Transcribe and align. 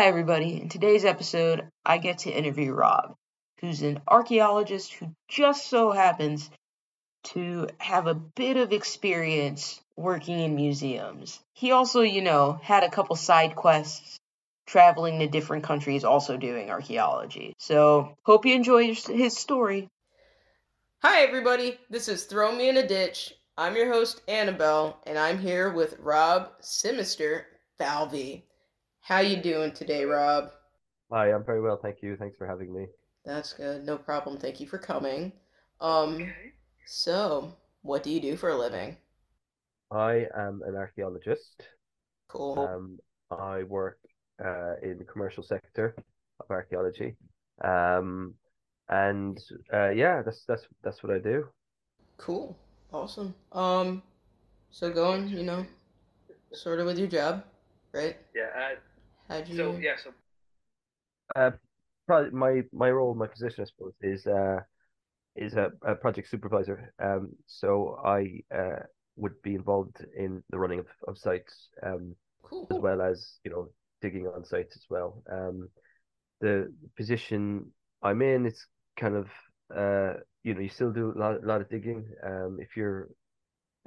Hi, 0.00 0.06
everybody. 0.06 0.58
In 0.58 0.70
today's 0.70 1.04
episode, 1.04 1.68
I 1.84 1.98
get 1.98 2.20
to 2.20 2.30
interview 2.30 2.72
Rob, 2.72 3.16
who's 3.60 3.82
an 3.82 4.00
archaeologist 4.08 4.94
who 4.94 5.14
just 5.28 5.68
so 5.68 5.90
happens 5.90 6.48
to 7.34 7.68
have 7.76 8.06
a 8.06 8.14
bit 8.14 8.56
of 8.56 8.72
experience 8.72 9.78
working 9.96 10.40
in 10.40 10.56
museums. 10.56 11.38
He 11.52 11.72
also, 11.72 12.00
you 12.00 12.22
know, 12.22 12.58
had 12.62 12.82
a 12.82 12.88
couple 12.88 13.14
side 13.14 13.54
quests 13.54 14.18
traveling 14.66 15.18
to 15.18 15.26
different 15.26 15.64
countries, 15.64 16.02
also 16.02 16.38
doing 16.38 16.70
archaeology. 16.70 17.52
So, 17.58 18.16
hope 18.22 18.46
you 18.46 18.54
enjoy 18.54 18.94
his 18.94 19.36
story. 19.36 19.90
Hi, 21.02 21.24
everybody. 21.24 21.78
This 21.90 22.08
is 22.08 22.24
Throw 22.24 22.52
Me 22.52 22.70
in 22.70 22.78
a 22.78 22.88
Ditch. 22.88 23.34
I'm 23.58 23.76
your 23.76 23.92
host, 23.92 24.22
Annabelle, 24.26 24.98
and 25.06 25.18
I'm 25.18 25.38
here 25.38 25.68
with 25.68 25.98
Rob 25.98 26.58
Simister 26.62 27.42
Falvey. 27.76 28.46
How 29.00 29.18
you 29.18 29.36
doing 29.36 29.72
today, 29.72 30.06
Rob? 30.06 30.52
Hi, 31.10 31.30
I'm 31.32 31.44
very 31.44 31.60
well, 31.60 31.76
thank 31.76 32.02
you. 32.02 32.16
Thanks 32.16 32.36
for 32.38 32.46
having 32.46 32.72
me. 32.72 32.86
That's 33.24 33.54
good. 33.54 33.86
No 33.86 33.96
problem. 33.96 34.36
Thank 34.36 34.60
you 34.60 34.66
for 34.66 34.76
coming. 34.78 35.32
Um, 35.80 36.34
so 36.84 37.56
what 37.82 38.02
do 38.02 38.10
you 38.10 38.20
do 38.20 38.36
for 38.36 38.50
a 38.50 38.56
living? 38.58 38.98
I 39.90 40.26
am 40.36 40.62
an 40.66 40.76
archaeologist. 40.76 41.62
Cool. 42.28 42.56
Um, 42.58 42.98
I 43.30 43.64
work 43.64 43.98
uh, 44.44 44.74
in 44.82 44.98
the 44.98 45.04
commercial 45.04 45.42
sector 45.42 45.94
of 46.40 46.50
archaeology. 46.50 47.16
Um, 47.64 48.34
and 48.88 49.38
uh, 49.72 49.90
yeah, 49.90 50.22
that's 50.22 50.44
that's 50.46 50.66
that's 50.82 51.02
what 51.02 51.12
I 51.14 51.18
do. 51.18 51.46
Cool. 52.18 52.56
Awesome. 52.92 53.34
Um, 53.52 54.02
so 54.70 54.92
going, 54.92 55.28
you 55.28 55.42
know, 55.44 55.66
sort 56.52 56.80
of 56.80 56.86
with 56.86 56.98
your 56.98 57.08
job, 57.08 57.44
right? 57.92 58.16
Yeah. 58.34 58.74
Uh, 59.30 59.34
How'd 59.34 59.48
you? 59.48 59.56
So 59.56 59.78
yeah, 59.78 59.96
so 59.96 60.10
uh, 61.36 61.50
probably 62.06 62.30
my 62.30 62.62
my 62.72 62.90
role, 62.90 63.14
my 63.14 63.26
position, 63.26 63.62
I 63.62 63.66
suppose, 63.66 63.94
is 64.02 64.26
uh 64.26 64.60
is 65.36 65.54
a, 65.54 65.70
a 65.82 65.94
project 65.94 66.28
supervisor. 66.28 66.92
Um, 67.02 67.30
so 67.46 68.00
I 68.04 68.42
uh 68.54 68.80
would 69.16 69.40
be 69.42 69.54
involved 69.54 70.04
in 70.16 70.42
the 70.50 70.58
running 70.58 70.80
of, 70.80 70.86
of 71.06 71.18
sites, 71.18 71.68
um, 71.82 72.16
cool. 72.42 72.66
as 72.70 72.78
well 72.78 73.02
as 73.02 73.38
you 73.44 73.50
know 73.50 73.68
digging 74.02 74.26
on 74.26 74.44
sites 74.44 74.76
as 74.76 74.84
well. 74.90 75.22
Um, 75.30 75.68
the 76.40 76.72
position 76.96 77.70
I'm 78.02 78.22
in, 78.22 78.46
it's 78.46 78.66
kind 78.98 79.14
of 79.14 79.28
uh 79.74 80.14
you 80.42 80.54
know 80.54 80.60
you 80.60 80.68
still 80.68 80.90
do 80.92 81.12
a 81.14 81.18
lot, 81.18 81.42
a 81.42 81.46
lot 81.46 81.60
of 81.60 81.68
digging. 81.68 82.08
Um, 82.24 82.58
if 82.60 82.76
you're 82.76 83.08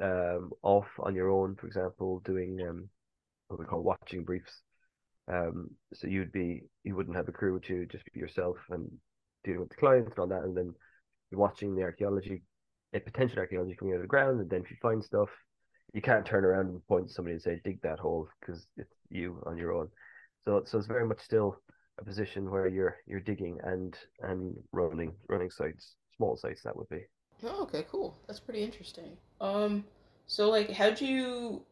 um 0.01 0.51
off 0.61 0.87
on 0.99 1.15
your 1.15 1.29
own, 1.29 1.55
for 1.55 1.67
example, 1.67 2.21
doing 2.25 2.61
um 2.67 2.89
what 3.47 3.59
we 3.59 3.65
call 3.65 3.83
watching 3.83 4.23
briefs 4.23 4.61
um, 5.31 5.69
so 5.93 6.07
you'd 6.07 6.31
be 6.31 6.63
you 6.83 6.95
wouldn't 6.95 7.15
have 7.15 7.27
a 7.27 7.33
crew 7.33 7.59
to 7.61 7.85
just 7.85 8.03
be 8.13 8.19
yourself 8.19 8.57
and 8.69 8.89
dealing 9.43 9.61
with 9.61 9.69
the 9.69 9.75
clients 9.75 10.11
and 10.11 10.19
all 10.19 10.27
that, 10.27 10.43
and 10.43 10.55
then 10.55 10.73
you're 11.31 11.39
watching 11.39 11.75
the 11.75 11.83
archaeology, 11.83 12.43
a 12.93 12.99
potential 12.99 13.39
archaeology 13.39 13.75
coming 13.75 13.93
out 13.93 13.97
of 13.97 14.03
the 14.03 14.07
ground, 14.07 14.39
and 14.39 14.49
then 14.49 14.61
if 14.61 14.71
you 14.71 14.77
find 14.81 15.03
stuff, 15.03 15.29
you 15.93 16.01
can't 16.01 16.25
turn 16.25 16.45
around 16.45 16.67
and 16.67 16.87
point 16.87 17.07
to 17.07 17.13
somebody 17.13 17.33
and 17.33 17.41
say 17.41 17.61
dig 17.63 17.81
that 17.81 17.99
hole 17.99 18.27
because 18.39 18.67
it's 18.77 18.93
you 19.09 19.41
on 19.45 19.57
your 19.57 19.73
own. 19.73 19.87
So 20.43 20.63
so 20.65 20.77
it's 20.77 20.87
very 20.87 21.07
much 21.07 21.19
still 21.21 21.57
a 21.99 22.03
position 22.03 22.49
where 22.49 22.67
you're 22.67 22.97
you're 23.05 23.19
digging 23.19 23.59
and 23.63 23.97
and 24.21 24.55
running 24.71 25.13
running 25.29 25.51
sites, 25.51 25.95
small 26.17 26.35
sites 26.35 26.63
that 26.63 26.75
would 26.75 26.89
be. 26.89 27.05
Oh, 27.45 27.63
okay, 27.63 27.85
cool. 27.89 28.17
That's 28.27 28.39
pretty 28.39 28.63
interesting. 28.63 29.17
Um, 29.41 29.83
so 30.27 30.49
like, 30.49 30.71
how 30.71 30.89
do 30.89 31.05
you 31.05 31.63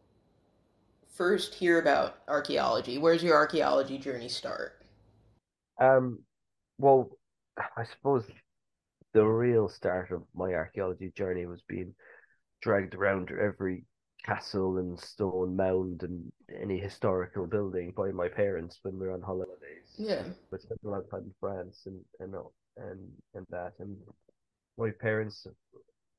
first 1.11 1.53
hear 1.53 1.79
about 1.79 2.17
archaeology? 2.27 2.97
Where's 2.97 3.23
your 3.23 3.35
archaeology 3.35 3.97
journey 3.97 4.29
start? 4.29 4.73
Um, 5.79 6.19
well, 6.77 7.09
I 7.57 7.83
suppose 7.83 8.25
the 9.13 9.25
real 9.25 9.67
start 9.67 10.11
of 10.11 10.23
my 10.33 10.53
archaeology 10.53 11.11
journey 11.15 11.45
was 11.45 11.61
being 11.67 11.93
dragged 12.61 12.95
around 12.95 13.31
every 13.31 13.85
castle 14.23 14.77
and 14.77 14.99
stone 14.99 15.55
mound 15.55 16.03
and 16.03 16.31
any 16.61 16.77
historical 16.77 17.47
building 17.47 17.91
by 17.95 18.11
my 18.11 18.27
parents 18.27 18.79
when 18.83 18.97
we 18.99 19.07
were 19.07 19.13
on 19.13 19.21
holidays. 19.21 19.95
Yeah. 19.97 20.23
We 20.51 20.59
spent 20.59 20.79
a 20.85 20.89
lot 20.89 20.99
of 20.99 21.09
time 21.09 21.23
in 21.25 21.33
France 21.39 21.83
and 21.87 21.99
and 22.19 22.35
and 22.77 22.99
and 23.33 23.45
that 23.49 23.73
and 23.79 23.97
my 24.77 24.91
parents 24.91 25.47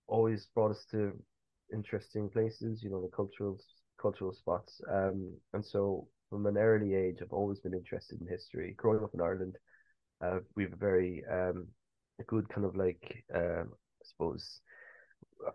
always 0.09 0.47
brought 0.55 0.73
us 0.73 0.85
to 0.91 1.13
interesting 1.73 2.29
places, 2.29 2.83
you 2.83 2.91
know, 2.91 3.01
the 3.01 3.17
cultural 3.17 3.59
cultural 4.03 4.35
spots. 4.35 4.81
Um, 4.91 5.35
and 5.55 5.65
so 5.65 6.09
from 6.29 6.47
an 6.47 6.59
early 6.59 6.95
age, 6.95 7.19
I've 7.23 7.33
always 7.33 7.61
been 7.61 7.75
interested 7.75 8.21
in 8.21 8.27
history. 8.27 8.75
Growing 8.77 9.05
up 9.05 9.15
in 9.15 9.21
Ireland, 9.21 9.57
uh, 10.25 10.41
we 10.57 10.65
have 10.65 10.73
a 10.73 10.77
very 10.77 11.25
um, 11.31 11.69
a 12.21 12.25
good 12.25 12.49
kind 12.49 12.67
of 12.67 12.77
like 12.77 13.25
uh, 13.35 13.63
I 13.63 14.05
suppose 14.05 14.61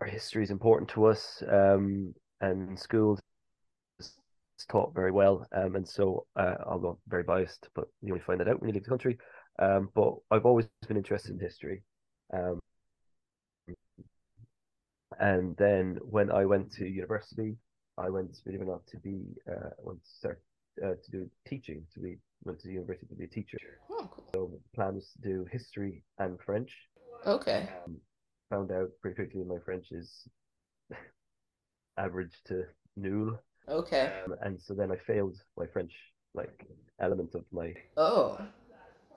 our 0.00 0.06
history 0.06 0.42
is 0.42 0.50
important 0.50 0.90
to 0.90 1.06
us. 1.06 1.42
Um, 1.50 2.14
and 2.40 2.78
schools 2.78 3.20
it's 3.98 4.66
taught 4.66 4.94
very 4.94 5.12
well. 5.12 5.46
Um, 5.52 5.76
and 5.76 5.88
so 5.88 6.26
uh, 6.36 6.54
although 6.66 6.98
very 7.08 7.22
biased, 7.22 7.68
but 7.74 7.86
you 8.02 8.12
only 8.12 8.24
find 8.24 8.40
that 8.40 8.48
out 8.48 8.60
when 8.60 8.68
you 8.68 8.74
leave 8.74 8.84
the 8.84 8.90
country. 8.90 9.18
Um, 9.60 9.90
but 9.94 10.14
I've 10.30 10.46
always 10.46 10.66
been 10.86 10.96
interested 10.96 11.32
in 11.32 11.38
history. 11.40 11.82
Um, 12.32 12.58
and 15.18 15.56
then 15.56 15.98
when 16.02 16.30
I 16.30 16.44
went 16.44 16.72
to 16.72 16.86
university, 16.86 17.56
I 17.98 18.08
went, 18.10 18.38
believe 18.44 18.60
it 18.60 18.64
or 18.64 18.66
not, 18.66 18.86
to 18.88 18.96
be 18.98 19.22
uh, 19.50 19.70
went 19.78 20.02
to 20.04 20.10
start 20.10 20.40
uh, 20.84 20.94
to 21.04 21.10
do 21.10 21.30
teaching. 21.46 21.84
To 21.94 22.00
be 22.00 22.18
went 22.44 22.60
to 22.60 22.68
the 22.68 22.74
university 22.74 23.06
to 23.06 23.14
be 23.14 23.24
a 23.24 23.28
teacher. 23.28 23.58
Oh, 23.90 24.08
cool. 24.10 24.24
So 24.32 24.50
plan 24.74 24.94
was 24.94 25.10
to 25.12 25.28
do 25.28 25.46
history 25.50 26.02
and 26.18 26.38
French. 26.44 26.70
Okay. 27.26 27.68
Um, 27.86 27.96
found 28.50 28.70
out 28.72 28.90
pretty 29.02 29.16
quickly 29.16 29.44
my 29.44 29.58
French 29.64 29.86
is 29.90 30.26
average 31.98 32.34
to 32.46 32.64
nul. 32.96 33.38
Okay. 33.68 34.12
Um, 34.26 34.34
and 34.42 34.60
so 34.60 34.74
then 34.74 34.90
I 34.92 34.96
failed 35.06 35.36
my 35.56 35.66
French 35.66 35.92
like 36.34 36.66
element 37.00 37.34
of 37.34 37.44
my 37.52 37.72
oh 37.96 38.38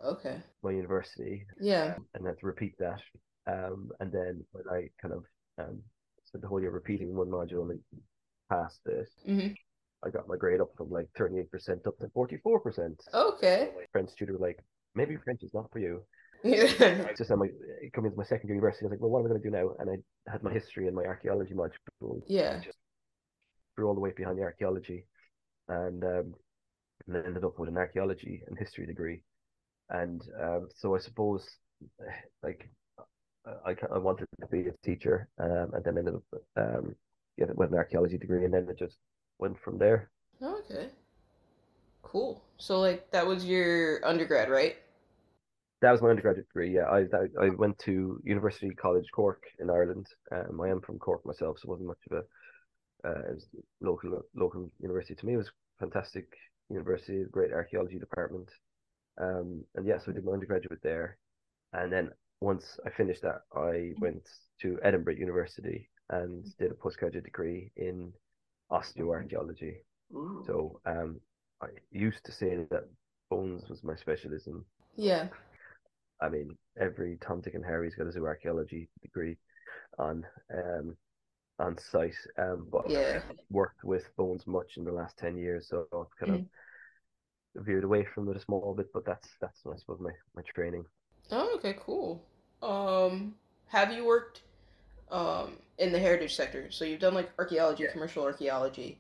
okay 0.04 0.38
my 0.64 0.72
university. 0.72 1.46
Yeah. 1.60 1.96
And 2.16 2.26
had 2.26 2.40
to 2.40 2.46
repeat 2.46 2.76
that. 2.80 3.02
Um, 3.48 3.92
and 4.00 4.12
then 4.12 4.44
when 4.52 4.64
I 4.70 4.90
kind 5.02 5.14
of 5.14 5.26
um 5.60 5.80
spent 6.26 6.42
the 6.42 6.48
whole 6.48 6.62
year 6.62 6.72
repeating 6.72 7.16
one 7.16 7.28
module 7.28 7.70
and 7.70 7.80
passed 8.52 8.82
it, 8.86 9.08
mm-hmm. 9.28 9.54
I 10.04 10.10
got 10.10 10.28
my 10.28 10.36
grade 10.36 10.62
up 10.62 10.72
from 10.76 10.90
like 10.90 11.08
38% 11.18 11.88
up 11.88 11.98
to 12.00 12.08
44%. 12.08 12.96
Okay. 13.14 13.70
So 13.72 13.80
my 13.80 13.86
French 13.92 14.12
tutor 14.18 14.34
were 14.34 14.40
like, 14.40 14.60
maybe 14.96 15.16
French 15.24 15.44
is 15.44 15.54
not 15.54 15.72
for 15.72 15.80
you. 15.80 16.04
Yeah. 16.44 17.06
I 17.08 17.14
just 17.16 17.30
had 17.30 17.38
my 17.38 17.50
coming 17.94 18.10
into 18.10 18.18
my 18.18 18.24
second 18.24 18.48
year 18.48 18.56
university. 18.56 18.84
I 18.84 18.88
was 18.88 18.94
like, 18.94 19.00
well, 19.00 19.12
what 19.12 19.20
am 19.20 19.26
I 19.28 19.30
going 19.30 19.44
to 19.44 19.48
do 19.48 19.56
now? 19.56 19.76
And 19.78 19.92
I 19.92 20.32
had 20.32 20.42
my 20.42 20.52
history 20.52 20.88
and 20.88 20.96
my 20.96 21.04
archaeology 21.04 21.54
module. 21.54 22.24
Yeah. 22.26 22.60
Just 22.64 22.80
threw 23.76 23.88
all 23.88 23.94
the 23.94 24.00
way 24.00 24.12
behind 24.18 24.40
the 24.40 24.42
archaeology, 24.42 25.06
and 25.68 26.04
um, 26.04 26.34
and 27.06 27.16
then 27.16 27.26
ended 27.28 27.44
up 27.44 27.60
with 27.60 27.70
an 27.70 27.78
archaeology 27.78 28.42
and 28.48 28.58
history 28.58 28.88
degree. 28.88 29.22
And 29.92 30.20
um, 30.42 30.70
so 30.76 30.96
I 30.96 31.00
suppose, 31.00 31.48
like, 32.42 32.68
I 33.46 33.76
I 33.94 34.00
wanted 34.00 34.28
to 34.40 34.48
be 34.48 34.62
a 34.68 34.74
teacher, 34.84 35.28
um, 35.38 35.72
and 35.74 35.84
then 35.84 36.00
ended 36.00 36.16
up 36.16 36.42
um, 36.58 36.96
get 37.38 37.56
with 37.56 37.72
an 37.72 37.78
archaeology 37.78 38.18
degree, 38.18 38.46
and 38.46 38.54
then 38.54 38.68
it 38.70 38.78
just 38.78 38.98
went 39.40 39.60
from 39.60 39.78
there. 39.78 40.10
Okay. 40.42 40.90
Cool. 42.04 42.44
So 42.58 42.80
like 42.80 43.12
that 43.12 43.26
was 43.26 43.46
your 43.46 44.06
undergrad, 44.06 44.50
right? 44.50 44.76
That 45.82 45.92
was 45.92 46.02
my 46.02 46.10
undergraduate 46.10 46.48
degree. 46.48 46.74
Yeah, 46.74 46.86
I 46.86 47.06
I 47.42 47.50
went 47.50 47.78
to 47.80 48.22
University 48.24 48.70
College 48.76 49.08
Cork 49.14 49.44
in 49.60 49.70
Ireland. 49.70 50.08
Um, 50.32 50.62
I 50.62 50.70
am 50.70 50.82
from 50.82 51.00
Cork 51.00 51.26
myself, 51.26 51.58
so 51.60 51.68
it 51.68 51.70
wasn't 51.70 51.88
much 51.88 52.00
of 52.10 52.18
a 52.18 52.24
uh, 53.08 53.30
it 53.30 53.36
was 53.36 53.48
local 53.82 54.22
local 54.36 54.72
university 54.80 55.16
to 55.16 55.26
me. 55.26 55.34
It 55.34 55.38
was 55.38 55.52
fantastic 55.80 56.28
university, 56.70 57.24
great 57.32 57.52
archaeology 57.52 58.00
department. 58.00 58.50
Um, 59.20 59.64
and 59.76 59.86
yes, 59.86 60.02
yeah, 60.02 60.06
so 60.06 60.12
I 60.12 60.16
did 60.16 60.26
my 60.26 60.34
undergraduate 60.34 60.82
there, 60.84 61.18
and 61.74 61.92
then 61.92 62.12
once 62.42 62.80
I 62.86 62.90
finished 62.90 63.22
that, 63.22 63.42
I 63.56 63.94
went 64.00 64.28
to 64.62 64.80
Edinburgh 64.84 65.16
University 65.16 65.90
and 66.12 66.46
did 66.58 66.72
a 66.72 66.76
postgraduate 66.76 67.24
degree 67.24 67.72
in 67.76 68.14
osteoarchaeology. 68.72 69.78
Ooh. 70.14 70.44
So 70.46 70.80
um, 70.86 71.20
I 71.62 71.68
used 71.92 72.24
to 72.26 72.32
say 72.32 72.68
that 72.70 72.88
bones 73.30 73.70
was 73.70 73.84
my 73.84 73.96
specialism. 73.96 74.66
Yeah. 74.96 75.28
I 76.22 76.30
mean, 76.30 76.56
every 76.80 77.18
Tom, 77.22 77.42
Dick, 77.42 77.56
and 77.56 77.66
Harry's 77.66 77.96
got 77.96 78.08
a 78.08 78.12
zooarchaeology 78.12 78.88
degree 79.02 79.38
on 79.98 80.26
um 80.54 80.96
on 81.60 81.78
site. 81.78 82.16
Um, 82.38 82.68
but 82.72 82.90
yeah. 82.90 83.22
I've 83.30 83.38
worked 83.50 83.84
with 83.84 84.16
bones 84.18 84.46
much 84.46 84.78
in 84.78 84.84
the 84.84 84.92
last 84.92 85.18
ten 85.18 85.38
years, 85.38 85.68
so 85.70 85.88
I've 85.94 86.28
kind 86.28 86.40
mm. 86.40 86.46
of 87.58 87.66
veered 87.66 87.84
away 87.84 88.06
from 88.14 88.30
it 88.30 88.38
a 88.38 88.42
small 88.42 88.74
bit. 88.76 88.92
But 88.94 89.06
that's 89.06 89.30
that's 89.40 89.60
I 89.66 89.78
suppose 89.78 90.00
my 90.00 90.12
my 90.36 90.44
training. 90.54 90.86
Oh, 91.32 91.56
okay, 91.56 91.76
cool. 91.80 92.24
Um, 92.62 93.36
have 93.68 93.92
you 93.92 94.06
worked 94.06 94.42
um 95.12 95.58
in 95.78 95.92
the 95.92 96.00
heritage 96.00 96.36
sector. 96.36 96.70
So 96.70 96.86
you've 96.86 97.00
done 97.00 97.14
like 97.14 97.30
archaeology, 97.40 97.84
yeah. 97.84 97.92
commercial 97.92 98.24
archaeology. 98.24 98.98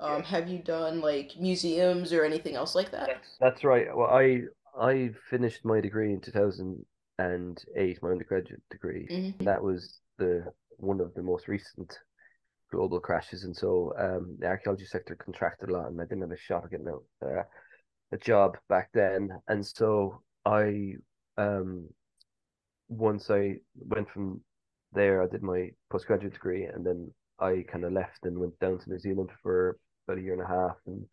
Um, 0.00 0.22
have 0.24 0.48
you 0.48 0.58
done 0.58 1.00
like 1.00 1.32
museums 1.38 2.12
or 2.12 2.24
anything 2.24 2.56
else 2.56 2.74
like 2.74 2.90
that? 2.90 3.22
That's 3.40 3.64
right. 3.64 3.86
Well, 3.96 4.10
I 4.10 4.42
I 4.78 5.10
finished 5.30 5.64
my 5.64 5.80
degree 5.80 6.12
in 6.12 6.20
2008, 6.20 8.02
my 8.02 8.10
undergraduate 8.10 8.62
degree. 8.70 9.06
hmm 9.08 9.44
That 9.44 9.62
was 9.62 10.00
the 10.18 10.44
one 10.78 11.00
of 11.00 11.14
the 11.14 11.22
most 11.22 11.48
recent 11.48 11.96
global 12.72 12.98
crashes, 12.98 13.44
and 13.44 13.56
so 13.56 13.92
um, 13.96 14.36
the 14.40 14.46
archaeology 14.46 14.84
sector 14.84 15.14
contracted 15.14 15.68
a 15.68 15.72
lot, 15.72 15.86
and 15.86 16.00
I 16.00 16.04
didn't 16.04 16.22
have 16.22 16.32
a 16.32 16.36
shot 16.36 16.64
at 16.64 16.70
getting 16.72 16.88
a, 16.88 17.26
uh, 17.26 17.42
a 18.12 18.18
job 18.18 18.56
back 18.68 18.90
then, 18.92 19.30
and 19.48 19.64
so 19.64 20.20
I 20.44 20.94
um 21.36 21.88
once 22.88 23.30
I 23.30 23.56
went 23.74 24.10
from 24.10 24.40
there, 24.94 25.22
I 25.22 25.26
did 25.26 25.42
my 25.42 25.70
postgraduate 25.90 26.34
degree, 26.34 26.64
and 26.64 26.84
then 26.86 27.12
I 27.38 27.64
kind 27.70 27.84
of 27.84 27.92
left 27.92 28.24
and 28.24 28.38
went 28.38 28.58
down 28.60 28.78
to 28.78 28.90
New 28.90 28.98
Zealand 28.98 29.30
for 29.42 29.78
about 30.06 30.18
a 30.18 30.22
year 30.22 30.34
and 30.34 30.42
a 30.42 30.46
half, 30.46 30.76
and 30.86 31.06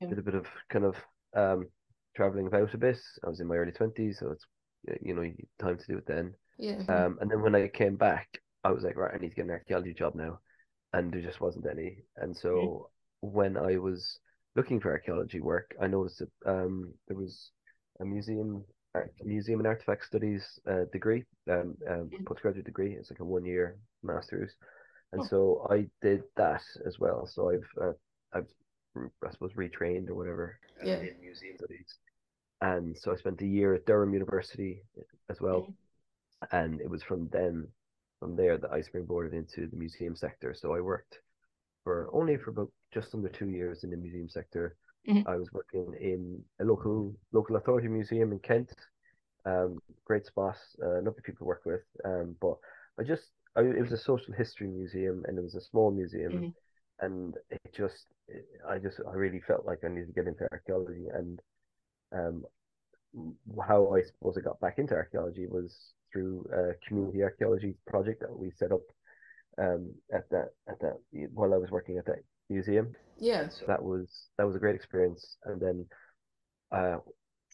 Yeah. 0.00 0.08
did 0.08 0.18
a 0.18 0.22
bit 0.22 0.34
of 0.34 0.46
kind 0.70 0.84
of 0.84 0.96
um 1.34 1.68
traveling 2.16 2.46
about 2.46 2.74
a 2.74 2.78
bit. 2.78 2.98
I 3.24 3.28
was 3.28 3.40
in 3.40 3.46
my 3.48 3.56
early 3.56 3.72
twenties, 3.72 4.18
so 4.20 4.30
it's 4.30 4.46
you 5.02 5.14
know 5.14 5.32
time 5.60 5.78
to 5.78 5.86
do 5.86 5.98
it 5.98 6.06
then. 6.06 6.34
Yeah. 6.58 6.74
Um, 6.88 7.18
and 7.20 7.30
then 7.30 7.42
when 7.42 7.54
I 7.54 7.68
came 7.68 7.96
back, 7.96 8.28
I 8.64 8.70
was 8.72 8.84
like, 8.84 8.96
right, 8.96 9.14
I 9.14 9.18
need 9.18 9.30
to 9.30 9.34
get 9.36 9.44
an 9.46 9.50
archaeology 9.52 9.94
job 9.94 10.14
now, 10.14 10.40
and 10.92 11.12
there 11.12 11.22
just 11.22 11.40
wasn't 11.40 11.66
any. 11.70 12.04
And 12.16 12.36
so 12.36 12.90
when 13.20 13.56
I 13.56 13.78
was 13.78 14.18
looking 14.56 14.80
for 14.80 14.92
archaeology 14.92 15.40
work, 15.40 15.74
I 15.80 15.86
noticed 15.86 16.20
that 16.20 16.30
um 16.46 16.94
there 17.08 17.16
was 17.16 17.50
a 18.00 18.04
museum 18.04 18.64
art, 18.94 19.12
museum 19.24 19.60
and 19.60 19.66
artifact 19.66 20.04
studies 20.04 20.60
uh, 20.70 20.84
degree, 20.92 21.24
um, 21.50 21.76
um, 21.88 22.10
Mhm. 22.10 22.24
postgraduate 22.26 22.66
degree. 22.66 22.94
It's 22.94 23.10
like 23.10 23.20
a 23.20 23.24
one 23.24 23.44
year 23.44 23.78
master's, 24.02 24.52
and 25.12 25.22
Oh. 25.22 25.26
so 25.28 25.66
I 25.70 25.88
did 26.00 26.22
that 26.36 26.62
as 26.86 26.98
well. 26.98 27.26
So 27.26 27.50
I've 27.50 27.68
uh, 27.80 27.92
I've 28.32 28.48
I 28.96 29.30
suppose 29.30 29.52
retrained 29.54 30.08
or 30.10 30.14
whatever 30.14 30.58
uh, 30.82 30.86
Yeah. 30.86 31.00
in 31.00 31.20
museum 31.20 31.56
studies, 31.56 31.98
and 32.60 32.96
so 32.98 33.12
I 33.12 33.16
spent 33.16 33.40
a 33.42 33.46
year 33.46 33.74
at 33.74 33.86
Durham 33.86 34.12
University 34.12 34.82
as 35.30 35.40
well, 35.40 35.60
Mhm. 35.68 35.74
and 36.52 36.80
it 36.80 36.90
was 36.90 37.02
from 37.02 37.28
then 37.28 37.68
from 38.20 38.36
there 38.36 38.58
that 38.58 38.70
I 38.72 38.80
springboarded 38.80 39.32
into 39.32 39.66
the 39.66 39.76
museum 39.76 40.14
sector. 40.16 40.54
So 40.54 40.74
I 40.74 40.80
worked 40.80 41.20
for 41.84 42.08
only 42.12 42.36
for 42.36 42.50
about 42.50 42.70
just 42.92 43.14
under 43.14 43.28
two 43.28 43.48
years 43.48 43.84
in 43.84 43.90
the 43.90 43.96
museum 43.96 44.28
sector. 44.28 44.76
Mhm. 45.06 45.26
I 45.26 45.36
was 45.36 45.52
working 45.52 45.94
in 46.00 46.42
a 46.60 46.64
local 46.64 47.14
local 47.32 47.56
authority 47.56 47.88
museum 47.88 48.32
in 48.32 48.38
Kent. 48.40 48.72
Um, 49.44 49.80
great 50.04 50.26
spot, 50.26 50.56
uh, 50.84 50.96
lovely 51.02 51.22
people 51.24 51.38
to 51.38 51.44
work 51.44 51.62
with. 51.64 51.82
Um, 52.04 52.36
but 52.40 52.56
I 52.98 53.02
just 53.04 53.30
I, 53.56 53.62
it 53.62 53.80
was 53.82 53.92
a 53.92 53.98
social 53.98 54.34
history 54.34 54.68
museum 54.68 55.24
and 55.26 55.38
it 55.38 55.42
was 55.44 55.54
a 55.54 55.60
small 55.60 55.90
museum, 55.90 56.32
Mhm. 56.34 56.52
and 57.00 57.36
it 57.50 57.60
just 57.74 58.06
I 58.68 58.78
just 58.78 59.00
I 59.08 59.14
really 59.14 59.40
felt 59.40 59.66
like 59.66 59.80
I 59.84 59.88
needed 59.88 60.08
to 60.08 60.12
get 60.12 60.28
into 60.28 60.46
archaeology 60.52 61.06
and 61.14 61.40
um 62.12 62.44
how 63.66 63.94
I 63.94 64.02
suppose 64.02 64.36
I 64.36 64.40
got 64.40 64.60
back 64.60 64.78
into 64.78 64.94
archaeology 64.94 65.46
was 65.46 65.92
through 66.12 66.46
a 66.52 66.74
community 66.86 67.22
archaeology 67.22 67.74
project 67.86 68.20
that 68.20 68.36
we 68.36 68.50
set 68.50 68.72
up 68.72 68.82
um 69.58 69.90
at 70.12 70.28
that 70.30 70.50
at 70.68 70.80
that 70.80 70.98
while 71.34 71.54
I 71.54 71.58
was 71.58 71.70
working 71.70 71.98
at 71.98 72.06
that 72.06 72.20
museum. 72.52 72.94
Yeah. 73.18 73.48
So 73.48 73.64
that 73.66 73.82
was 73.82 74.28
that 74.38 74.46
was 74.46 74.56
a 74.56 74.58
great 74.58 74.74
experience. 74.74 75.36
And 75.44 75.60
then 75.60 75.86
uh 76.72 76.98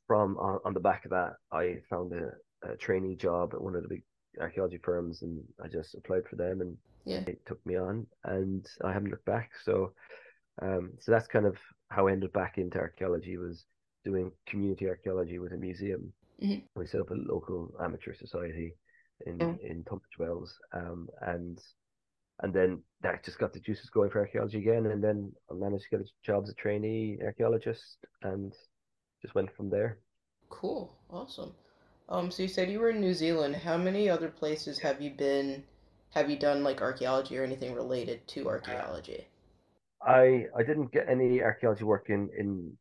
from 0.07 0.37
on, 0.39 0.59
on 0.65 0.75
the 0.75 0.81
back 0.81 1.05
of 1.05 1.11
that 1.11 1.35
I 1.53 1.77
found 1.91 2.13
a, 2.13 2.33
a 2.71 2.77
trainee 2.77 3.17
job 3.17 3.53
at 3.55 3.61
one 3.61 3.75
of 3.77 3.83
the 3.83 3.89
big 3.89 4.03
archaeology 4.41 4.79
firms 4.83 5.23
and 5.23 5.43
I 5.63 5.69
just 5.69 5.95
applied 5.95 6.27
for 6.29 6.37
them 6.37 6.61
and 6.61 6.77
Yeah. 7.05 7.23
they 7.25 7.37
took 7.47 7.65
me 7.67 7.77
on 7.77 8.07
and 8.25 8.67
I 8.85 8.93
haven't 8.93 9.11
looked 9.11 9.25
back. 9.25 9.51
So 9.65 9.93
um 10.63 10.93
so 11.01 11.13
that's 11.13 11.27
kind 11.29 11.47
of 11.47 11.57
how 11.91 12.07
I 12.09 12.13
ended 12.13 12.33
back 12.33 12.59
into 12.59 12.79
archaeology 12.79 13.37
was 13.37 13.65
doing 14.05 14.33
community 14.47 14.89
archaeology 14.89 15.39
with 15.39 15.53
a 15.53 15.57
museum. 15.57 16.13
Mhm. 16.43 16.63
We 16.77 16.87
set 16.87 17.01
up 17.01 17.11
a 17.11 17.15
local 17.15 17.75
amateur 17.83 18.15
society 18.15 18.75
in 19.27 19.39
Yeah. 19.39 19.55
in 19.71 19.85
Tunbridge 19.85 20.19
Wells, 20.19 20.59
um, 20.73 21.09
and 21.33 21.59
and 22.41 22.53
then 22.53 22.83
that 23.03 23.25
just 23.25 23.39
got 23.39 23.53
the 23.53 23.61
juices 23.61 23.91
going 23.91 24.11
for 24.11 24.21
archaeology 24.21 24.59
again. 24.59 24.87
And 24.87 25.03
then 25.03 25.33
I 25.51 25.55
managed 25.55 25.85
to 25.85 25.91
get 25.91 26.01
a 26.01 26.11
job 26.25 26.45
as 26.45 26.51
a 26.51 26.55
trainee 26.55 27.19
archaeologist, 27.23 27.99
and 28.23 28.53
just 29.23 29.35
went 29.35 29.55
from 29.57 29.71
there. 29.71 29.99
Cool. 30.49 30.93
Awesome. 31.11 31.55
Um, 32.09 32.31
so 32.31 32.43
you 32.43 32.49
said 32.49 32.71
you 32.71 32.81
were 32.81 32.91
in 32.91 33.01
New 33.01 33.15
Zealand. 33.15 33.57
How 33.57 33.77
many 33.77 34.09
other 34.09 34.29
places 34.29 34.79
have 34.79 35.01
you 35.01 35.11
been? 35.11 35.65
Have 36.11 36.31
you 36.31 36.39
done 36.39 36.65
like 36.65 36.81
archaeology 36.81 37.37
or 37.37 37.45
anything 37.45 37.75
related 37.75 38.27
to 38.29 38.49
archaeology? 38.49 39.27
I 40.03 40.47
I 40.57 40.63
didn't 40.63 40.93
get 40.93 41.09
any 41.09 41.43
archaeology 41.43 41.85
work 41.85 42.09
in 42.09 42.31
in 42.37 42.77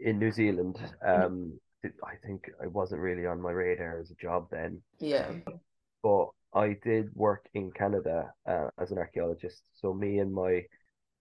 in 0.00 0.18
New 0.18 0.32
Zealand. 0.32 0.78
Um, 1.06 1.58
I 1.84 2.14
think 2.24 2.50
it 2.62 2.70
wasn't 2.70 3.00
really 3.00 3.26
on 3.26 3.40
my 3.40 3.50
radar 3.50 3.98
as 3.98 4.10
a 4.10 4.14
job 4.14 4.48
then. 4.50 4.82
Yeah. 4.98 5.32
but 6.02 6.28
I 6.54 6.76
did 6.84 7.14
work 7.14 7.48
in 7.54 7.70
Canada 7.72 8.32
uh, 8.46 8.68
as 8.78 8.90
an 8.90 8.98
archaeologist. 8.98 9.62
So 9.72 9.94
me 9.94 10.18
and 10.18 10.32
my 10.32 10.64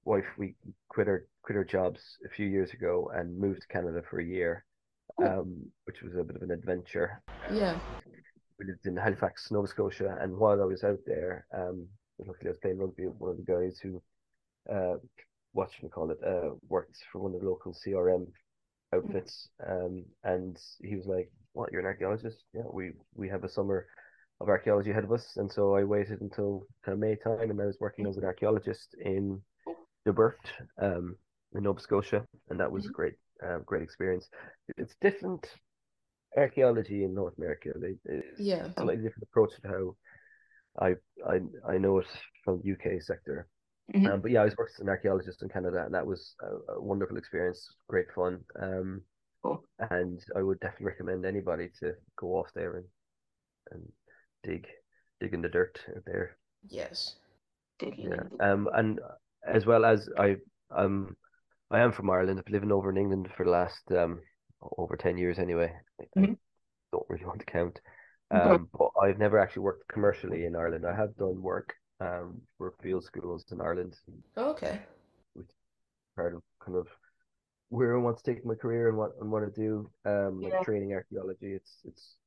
wife 0.03 0.25
we 0.37 0.55
quit 0.89 1.07
our 1.07 1.25
quit 1.43 1.57
our 1.57 1.63
jobs 1.63 2.17
a 2.25 2.29
few 2.29 2.47
years 2.47 2.73
ago 2.73 3.11
and 3.13 3.37
moved 3.37 3.61
to 3.61 3.67
Canada 3.67 4.01
for 4.09 4.19
a 4.19 4.25
year, 4.25 4.65
um, 5.23 5.57
which 5.85 6.01
was 6.01 6.15
a 6.15 6.23
bit 6.23 6.35
of 6.35 6.41
an 6.41 6.51
adventure. 6.51 7.21
Yeah. 7.51 7.79
We 8.59 8.65
lived 8.65 8.85
in 8.85 8.95
Halifax, 8.95 9.49
Nova 9.51 9.67
Scotia, 9.67 10.17
and 10.21 10.37
while 10.37 10.61
I 10.61 10.65
was 10.65 10.83
out 10.83 10.99
there, 11.05 11.45
um, 11.53 11.87
luckily 12.19 12.47
I 12.47 12.49
was 12.49 12.59
playing 12.59 12.77
rugby 12.77 13.07
with 13.07 13.17
one 13.17 13.31
of 13.31 13.37
the 13.37 13.51
guys 13.51 13.79
who, 13.81 14.01
uh, 14.71 14.97
what 15.53 15.71
should 15.71 15.83
we 15.83 15.89
call 15.89 16.11
it, 16.11 16.19
uh, 16.25 16.51
worked 16.69 16.97
for 17.11 17.19
one 17.19 17.33
of 17.33 17.41
the 17.41 17.49
local 17.49 17.73
CRM 17.73 18.27
outfits, 18.93 19.49
um, 19.67 20.03
and 20.23 20.59
he 20.83 20.95
was 20.95 21.07
like, 21.07 21.31
"What? 21.53 21.71
You're 21.71 21.81
an 21.81 21.87
archaeologist? 21.87 22.43
Yeah, 22.53 22.67
we 22.71 22.91
we 23.15 23.29
have 23.29 23.43
a 23.43 23.49
summer 23.49 23.87
of 24.41 24.49
archaeology 24.49 24.91
ahead 24.91 25.03
of 25.03 25.11
us." 25.11 25.37
And 25.37 25.51
so 25.51 25.75
I 25.75 25.83
waited 25.83 26.21
until 26.21 26.65
kind 26.83 26.93
of 26.93 26.99
May 26.99 27.15
time, 27.15 27.51
and 27.51 27.61
I 27.61 27.65
was 27.65 27.79
working 27.79 28.07
as 28.07 28.17
an 28.17 28.25
archaeologist 28.25 28.95
in 28.99 29.41
Newbert, 30.05 30.39
um, 30.77 31.15
in 31.53 31.63
Nova 31.63 31.79
Scotia, 31.79 32.25
and 32.49 32.59
that 32.59 32.71
was 32.71 32.85
a 32.85 32.89
great, 32.89 33.15
uh, 33.45 33.59
great 33.59 33.83
experience. 33.83 34.29
It's 34.77 34.95
different 35.01 35.47
archaeology 36.37 37.03
in 37.03 37.13
North 37.13 37.37
America. 37.37 37.73
They, 37.75 37.95
it's 38.05 38.39
Yeah. 38.39 38.65
a 38.65 38.73
slightly 38.73 39.03
different 39.03 39.23
approach 39.29 39.51
to 39.61 39.67
how 39.67 39.95
I 40.79 40.95
I 41.25 41.41
I 41.67 41.77
know 41.77 41.99
it 41.99 42.07
from 42.43 42.61
the 42.61 42.71
UK 42.71 43.01
sector. 43.01 43.47
Mhm. 43.93 44.07
Um, 44.07 44.21
but 44.21 44.31
yeah, 44.31 44.41
I 44.41 44.45
was 44.45 44.55
working 44.57 44.75
as 44.77 44.81
an 44.81 44.89
archaeologist 44.89 45.41
in 45.41 45.49
Canada, 45.49 45.83
and 45.85 45.93
that 45.93 46.05
was 46.07 46.35
a, 46.41 46.73
a 46.73 46.81
wonderful 46.81 47.17
experience, 47.17 47.75
great 47.87 48.11
fun. 48.13 48.43
Um, 48.59 49.03
Cool. 49.43 49.65
and 49.89 50.23
I 50.35 50.41
would 50.43 50.59
definitely 50.59 50.85
recommend 50.87 51.25
anybody 51.25 51.69
to 51.79 51.95
go 52.15 52.35
off 52.37 52.47
there 52.53 52.77
and 52.77 52.85
and 53.71 53.91
dig 54.43 54.67
dig 55.19 55.33
in 55.33 55.41
the 55.41 55.49
dirt 55.49 55.79
there. 56.05 56.37
Yes. 56.69 57.15
Digging 57.79 58.05
Yeah. 58.05 58.23
into- 58.23 58.43
Um, 58.43 58.69
and 58.73 58.99
as 59.45 59.65
well 59.65 59.85
as 59.85 60.09
I 60.17 60.37
um 60.75 61.15
I 61.71 61.79
am 61.79 61.91
from 61.91 62.09
Ireland. 62.09 62.39
I've 62.39 62.51
lived 62.51 62.71
over 62.71 62.89
in 62.89 62.97
England 62.97 63.29
for 63.35 63.45
the 63.45 63.51
last 63.51 63.91
um 63.91 64.21
over 64.77 64.95
ten 64.97 65.17
years 65.17 65.39
anyway. 65.39 65.71
I, 65.99 66.03
I 66.17 66.21
Mhm. 66.21 66.37
don't 66.91 67.09
really 67.09 67.25
want 67.31 67.39
to 67.39 67.45
count. 67.45 67.79
Um, 68.31 68.69
but 68.77 68.89
I've 69.01 69.19
never 69.19 69.39
actually 69.39 69.63
worked 69.63 69.87
commercially 69.89 70.45
in 70.45 70.55
Ireland. 70.55 70.85
I 70.85 70.95
have 70.95 71.15
done 71.17 71.41
work 71.41 71.73
um 71.99 72.41
for 72.57 72.71
field 72.81 73.03
schools 73.03 73.45
in 73.51 73.61
Ireland, 73.61 73.95
Okay. 74.37 74.79
Which 75.33 75.51
part 76.15 76.33
of 76.35 76.41
kind 76.65 76.77
of 76.77 76.87
where 77.69 77.95
I 77.95 77.99
want 77.99 78.17
to 78.17 78.23
take 78.23 78.45
my 78.45 78.55
career 78.55 78.89
and 78.89 78.97
what 78.97 79.11
and 79.19 79.31
what 79.31 79.43
I 79.43 79.49
do. 79.55 79.89
Um, 80.05 80.41
like 80.41 80.53
Yeah. 80.53 80.63
training 80.63 80.93
archaeology. 80.93 81.53
It's 81.53 81.73
it's 81.85 82.15
a 82.17 82.20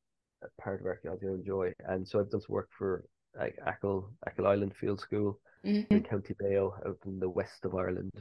part 0.61 0.81
of 0.81 0.87
archaeology 0.87 1.27
I 1.29 1.33
enjoy, 1.33 1.73
and 1.87 2.07
so 2.07 2.21
I've 2.21 2.31
done 2.31 2.41
some 2.41 2.55
work 2.55 2.69
for 2.79 3.05
like 3.39 3.59
Achill 3.67 4.11
Achill 4.27 4.47
Island 4.47 4.75
Field 4.77 5.01
School 5.01 5.41
Mhm. 5.65 5.87
in 5.91 6.03
County 6.03 6.35
Mayo 6.41 6.75
out 6.87 6.99
in 7.07 7.19
the 7.19 7.29
west 7.29 7.65
of 7.65 7.75
Ireland. 7.75 8.13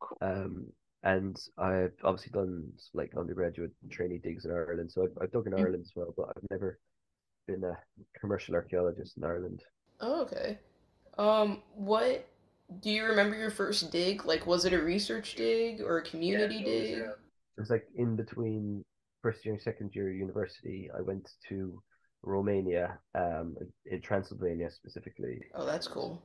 Cool. 0.00 0.18
Um, 0.20 0.66
and 1.02 1.36
I've 1.58 1.94
obviously 2.02 2.32
done 2.32 2.72
like 2.94 3.16
undergraduate 3.16 3.72
trainee 3.90 4.18
digs 4.18 4.44
in 4.44 4.50
Ireland, 4.50 4.90
so 4.90 5.04
I've, 5.04 5.16
I've 5.22 5.32
dug 5.32 5.46
in 5.46 5.52
Mm. 5.52 5.58
Ireland 5.60 5.84
as 5.84 5.92
well, 5.94 6.12
but 6.16 6.32
I've 6.36 6.50
never 6.50 6.78
been 7.46 7.64
a 7.64 7.78
commercial 8.18 8.54
archaeologist 8.54 9.16
in 9.16 9.24
Ireland. 9.24 9.62
Oh, 10.00 10.22
okay. 10.22 10.58
Um, 11.18 11.62
what 11.74 12.28
do 12.80 12.90
you 12.90 13.04
remember 13.04 13.36
your 13.36 13.50
first 13.50 13.90
dig? 13.90 14.24
Like, 14.24 14.46
was 14.46 14.64
it 14.64 14.72
a 14.72 14.82
research 14.82 15.34
dig 15.36 15.80
or 15.80 15.98
a 15.98 16.02
community 16.02 16.62
dig? 16.62 17.04
It 17.56 17.60
was 17.60 17.70
like 17.70 17.86
in 17.94 18.16
between 18.16 18.84
first 19.26 19.44
year 19.44 19.54
and 19.54 19.62
second 19.62 19.94
year 19.94 20.10
university. 20.12 20.88
I 20.96 21.02
went 21.02 21.30
to 21.48 21.82
Romania, 22.22 22.98
um, 23.14 23.56
in 23.86 24.00
Transylvania 24.00 24.70
specifically. 24.70 25.40
Oh, 25.54 25.64
that's 25.66 25.88
cool. 25.88 26.22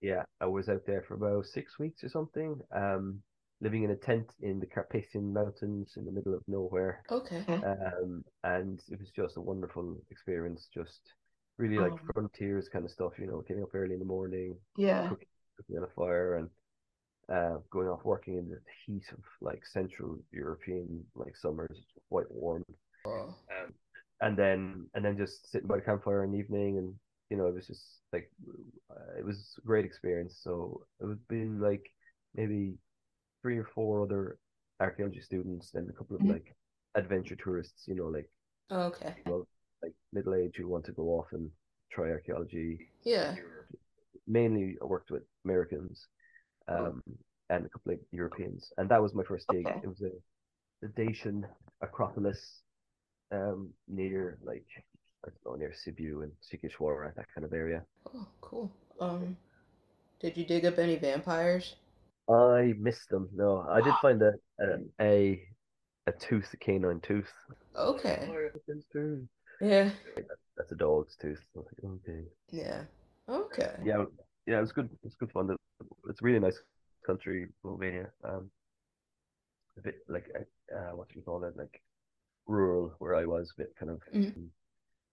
Yeah, 0.00 0.22
I 0.40 0.46
was 0.46 0.68
out 0.68 0.86
there 0.86 1.02
for 1.02 1.14
about 1.14 1.46
six 1.46 1.78
weeks 1.78 2.04
or 2.04 2.08
something. 2.08 2.60
Um, 2.74 3.22
living 3.60 3.82
in 3.82 3.90
a 3.90 3.96
tent 3.96 4.32
in 4.40 4.60
the 4.60 4.66
Carpathian 4.66 5.32
Mountains 5.32 5.94
in 5.96 6.04
the 6.04 6.12
middle 6.12 6.34
of 6.34 6.42
nowhere. 6.46 7.04
Okay. 7.10 7.44
Um, 7.64 8.24
and 8.44 8.80
it 8.90 9.00
was 9.00 9.10
just 9.10 9.36
a 9.36 9.40
wonderful 9.40 9.96
experience. 10.10 10.68
Just 10.72 11.00
really 11.58 11.80
like 11.80 11.94
Um, 11.94 12.12
frontiers 12.14 12.68
kind 12.68 12.84
of 12.84 12.92
stuff, 12.92 13.18
you 13.18 13.26
know, 13.26 13.42
getting 13.48 13.64
up 13.64 13.74
early 13.74 13.94
in 13.94 13.98
the 14.00 14.04
morning, 14.06 14.56
Yeah. 14.76 15.10
cooking, 15.10 15.28
cooking 15.56 15.78
on 15.78 15.84
a 15.84 15.88
fire, 15.96 16.36
and 16.36 16.50
uh, 17.28 17.58
going 17.70 17.88
off 17.88 18.04
working 18.04 18.38
in 18.38 18.48
the 18.48 18.60
heat 18.86 19.04
of 19.12 19.20
like 19.40 19.66
Central 19.66 20.18
European 20.32 21.04
like 21.16 21.36
summers, 21.36 21.78
quite 22.10 22.30
warm. 22.30 22.64
Oh. 23.06 23.34
Um, 23.50 23.74
and 24.20 24.36
then 24.36 24.86
and 24.94 25.04
then 25.04 25.16
just 25.16 25.50
sitting 25.50 25.68
by 25.68 25.76
the 25.76 25.82
campfire 25.82 26.24
in 26.24 26.32
the 26.32 26.38
evening, 26.38 26.78
and 26.78 26.94
you 27.30 27.36
know 27.36 27.46
it 27.46 27.54
was 27.54 27.66
just 27.66 28.00
like 28.12 28.30
uh, 28.90 29.18
it 29.18 29.24
was 29.24 29.54
a 29.58 29.66
great 29.66 29.84
experience. 29.84 30.40
So 30.42 30.82
it 31.00 31.06
would 31.06 31.26
be 31.28 31.44
like 31.44 31.90
maybe 32.34 32.74
three 33.42 33.58
or 33.58 33.68
four 33.74 34.02
other 34.02 34.38
archaeology 34.80 35.20
students, 35.20 35.74
and 35.74 35.88
a 35.88 35.92
couple 35.92 36.16
of 36.16 36.22
Mhm. 36.22 36.30
like 36.32 36.54
adventure 36.94 37.36
tourists. 37.36 37.86
You 37.86 37.94
know, 37.96 38.06
like 38.08 38.28
Okay. 38.70 39.14
well, 39.26 39.46
like 39.82 39.94
middle 40.12 40.34
age 40.34 40.56
who 40.56 40.68
want 40.68 40.84
to 40.86 40.92
go 40.92 41.04
off 41.18 41.32
and 41.32 41.50
try 41.90 42.10
archaeology. 42.10 42.90
Yeah. 43.04 43.36
Mainly, 44.26 44.76
I 44.82 44.84
worked 44.84 45.10
with 45.10 45.22
Americans, 45.44 46.06
um, 46.68 47.02
and 47.48 47.64
a 47.64 47.68
couple 47.68 47.92
of 47.92 47.98
Europeans, 48.12 48.72
and 48.76 48.88
that 48.90 49.00
was 49.00 49.14
my 49.14 49.24
first 49.24 49.46
dig. 49.48 49.66
Okay. 49.66 49.80
It 49.82 49.88
was 49.88 50.02
a 50.02 50.10
the 50.82 50.88
Dacian 50.88 51.46
Acropolis, 51.80 52.62
um, 53.32 53.70
near 53.88 54.38
like 54.44 54.66
I 55.24 55.30
don't 55.44 55.52
know 55.52 55.58
near 55.58 55.72
Sibiu 55.72 56.22
and 56.22 56.32
Sighișoara, 56.42 57.14
that 57.14 57.26
kind 57.34 57.44
of 57.44 57.52
area. 57.52 57.82
Oh, 58.14 58.26
cool. 58.40 58.70
Um, 59.00 59.36
did 60.20 60.36
you 60.36 60.44
dig 60.44 60.64
up 60.64 60.78
any 60.78 60.96
vampires? 60.96 61.76
I 62.28 62.74
missed 62.78 63.08
them. 63.10 63.28
No, 63.34 63.66
I 63.68 63.80
did 63.80 63.94
find 64.02 64.22
a 64.22 64.32
a 64.60 64.78
a, 65.00 65.42
a 66.06 66.12
tooth, 66.12 66.48
a 66.52 66.56
canine 66.56 67.00
tooth. 67.00 67.32
Okay. 67.76 68.28
It's. 68.66 69.28
Yeah. 69.60 69.90
That's 70.56 70.72
a 70.72 70.76
dog's 70.76 71.16
tooth. 71.16 71.40
Like, 71.54 71.66
okay. 71.84 72.22
Yeah. 72.50 72.82
Okay. 73.28 73.72
Yeah, 73.84 74.04
yeah, 74.46 74.58
it 74.58 74.60
was 74.60 74.72
good. 74.72 74.88
It's 75.04 75.14
good 75.14 75.30
fun. 75.30 75.56
It's 76.08 76.20
a 76.20 76.24
really 76.24 76.40
nice 76.40 76.58
country, 77.06 77.48
Romania. 77.62 78.10
Um, 78.24 78.50
a 79.76 79.80
bit 79.80 79.96
like 80.08 80.26
uh, 80.74 80.96
what 80.96 81.08
do 81.08 81.14
you 81.16 81.22
call 81.22 81.44
it? 81.44 81.56
Like 81.56 81.80
rural, 82.46 82.94
where 82.98 83.14
I 83.14 83.24
was, 83.24 83.52
a 83.52 83.62
bit 83.62 83.74
kind 83.78 83.90
of 83.90 84.00
Mhm. 84.12 84.50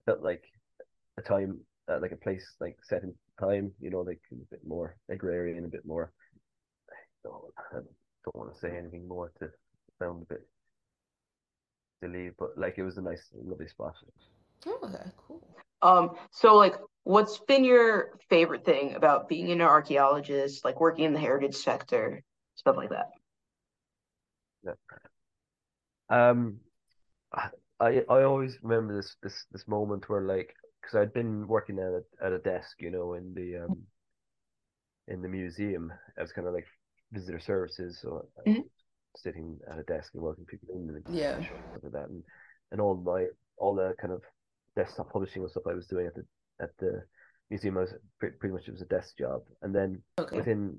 felt 0.04 0.22
like 0.22 0.44
a 1.18 1.22
time, 1.22 1.60
uh, 1.88 1.98
like 2.00 2.12
a 2.12 2.16
place 2.16 2.56
like 2.60 2.76
set 2.82 3.02
in 3.02 3.14
time. 3.38 3.72
You 3.80 3.90
know, 3.90 4.00
like 4.00 4.20
a 4.32 4.36
bit 4.50 4.66
more 4.66 4.96
agrarian, 5.08 5.64
a 5.64 5.68
bit 5.68 5.86
more. 5.86 6.12
No, 7.24 7.50
I 7.72 7.74
don't 8.24 8.36
want 8.36 8.52
to 8.52 8.58
say 8.60 8.76
anything 8.76 9.08
more 9.08 9.32
to 9.40 9.50
sound 9.98 10.22
a 10.22 10.34
bit 10.34 10.46
silly, 12.02 12.30
but 12.38 12.56
like 12.56 12.78
it 12.78 12.84
was 12.84 12.98
a 12.98 13.02
nice, 13.02 13.28
lovely 13.34 13.68
spot. 13.68 13.94
Okay, 14.66 15.10
cool. 15.26 15.56
Um, 15.82 16.16
so 16.30 16.54
like, 16.56 16.74
what's 17.04 17.38
been 17.38 17.64
your 17.64 18.18
favorite 18.28 18.64
thing 18.64 18.94
about 18.94 19.28
being 19.28 19.50
an 19.50 19.60
archaeologist, 19.60 20.64
like 20.64 20.80
working 20.80 21.04
in 21.04 21.12
the 21.12 21.20
heritage 21.20 21.56
sector, 21.56 22.22
stuff 22.56 22.76
like 22.76 22.90
that? 22.90 23.10
Um, 26.08 26.60
I 27.32 27.50
I 27.80 28.04
I 28.08 28.22
always 28.24 28.58
remember 28.62 28.96
this 28.96 29.16
this 29.22 29.46
this 29.52 29.68
moment 29.68 30.08
where 30.08 30.22
like 30.22 30.54
because 30.80 30.96
I'd 30.96 31.12
been 31.14 31.48
working 31.48 31.78
at 31.78 31.92
a 31.92 32.04
at 32.24 32.32
a 32.32 32.38
desk, 32.38 32.80
you 32.80 32.90
know, 32.90 33.14
in 33.14 33.34
the 33.34 33.58
um 33.58 33.86
in 35.08 35.22
the 35.22 35.28
museum 35.28 35.92
as 36.16 36.32
kind 36.32 36.46
of 36.48 36.54
like 36.54 36.66
visitor 37.12 37.38
services, 37.38 37.98
so 38.02 38.26
I 38.38 38.42
was 38.42 38.52
Mhm. 38.52 38.68
sitting 39.16 39.58
at 39.70 39.78
a 39.78 39.82
desk 39.84 40.12
and 40.14 40.22
welcoming 40.22 40.46
people 40.46 40.74
in 40.74 40.88
and 40.90 41.04
Yeah. 41.08 41.40
stuff 41.70 41.82
like 41.84 41.92
that, 41.92 42.08
and 42.08 42.22
and 42.72 42.80
all 42.80 42.96
my 42.96 43.26
all 43.56 43.74
the 43.74 43.94
kind 44.00 44.12
of 44.12 44.22
desktop 44.74 45.12
publishing 45.12 45.42
and 45.42 45.50
stuff 45.50 45.66
I 45.68 45.74
was 45.74 45.86
doing 45.86 46.06
at 46.06 46.14
the 46.14 46.24
at 46.60 46.76
the 46.78 47.04
museum, 47.50 47.78
I 47.78 47.82
was 47.82 47.94
pretty, 48.18 48.36
pretty 48.38 48.52
much 48.54 48.68
it 48.68 48.72
was 48.72 48.82
a 48.82 48.86
desk 48.86 49.16
job, 49.18 49.42
and 49.62 49.74
then 49.74 50.02
Okay. 50.18 50.36
within 50.36 50.78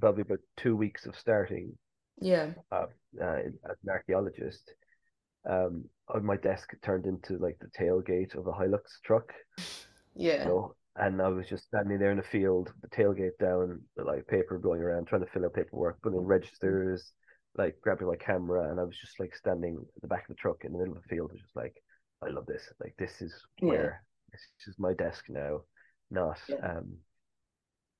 probably 0.00 0.22
about 0.22 0.40
two 0.56 0.76
weeks 0.76 1.06
of 1.06 1.16
starting 1.16 1.76
Yeah. 2.20 2.54
uh, 2.72 2.86
uh, 3.20 3.36
as 3.70 3.76
an 3.82 3.90
archaeologist, 3.90 4.72
um, 5.48 5.84
on 6.08 6.24
my 6.24 6.36
desk 6.36 6.70
turned 6.82 7.06
into 7.06 7.38
like 7.38 7.58
the 7.60 7.68
tailgate 7.78 8.34
of 8.34 8.46
a 8.46 8.52
Hilux 8.52 8.82
truck, 9.04 9.32
you 9.58 9.64
Yeah. 10.16 10.44
know, 10.44 10.74
and 10.96 11.20
I 11.20 11.28
was 11.28 11.48
just 11.48 11.64
standing 11.64 11.98
there 11.98 12.10
in 12.10 12.16
the 12.18 12.22
field, 12.22 12.72
the 12.82 12.88
tailgate 12.88 13.38
down, 13.38 13.80
like 13.96 14.26
paper 14.26 14.58
blowing 14.58 14.80
around, 14.80 15.06
trying 15.06 15.24
to 15.24 15.30
fill 15.30 15.44
out 15.44 15.54
paperwork, 15.54 16.00
putting 16.02 16.18
in 16.18 16.24
registers, 16.24 17.12
like 17.56 17.76
grabbing 17.82 18.08
my 18.08 18.16
camera, 18.16 18.70
and 18.70 18.80
I 18.80 18.84
was 18.84 18.98
just 18.98 19.18
like 19.20 19.34
standing 19.34 19.76
at 19.96 20.02
the 20.02 20.08
back 20.08 20.22
of 20.22 20.28
the 20.28 20.40
truck 20.40 20.64
in 20.64 20.72
the 20.72 20.78
middle 20.78 20.96
of 20.96 21.02
the 21.02 21.08
field, 21.08 21.30
just 21.38 21.54
like, 21.56 21.74
I 22.22 22.28
love 22.30 22.46
this, 22.46 22.62
like 22.80 22.94
this 22.98 23.20
is 23.20 23.34
Yeah. 23.60 23.68
where 23.68 24.02
this 24.32 24.42
is 24.66 24.78
my 24.78 24.94
desk 24.94 25.24
now, 25.28 25.60
not 26.10 26.38
Yeah. 26.48 26.56
um 26.62 26.96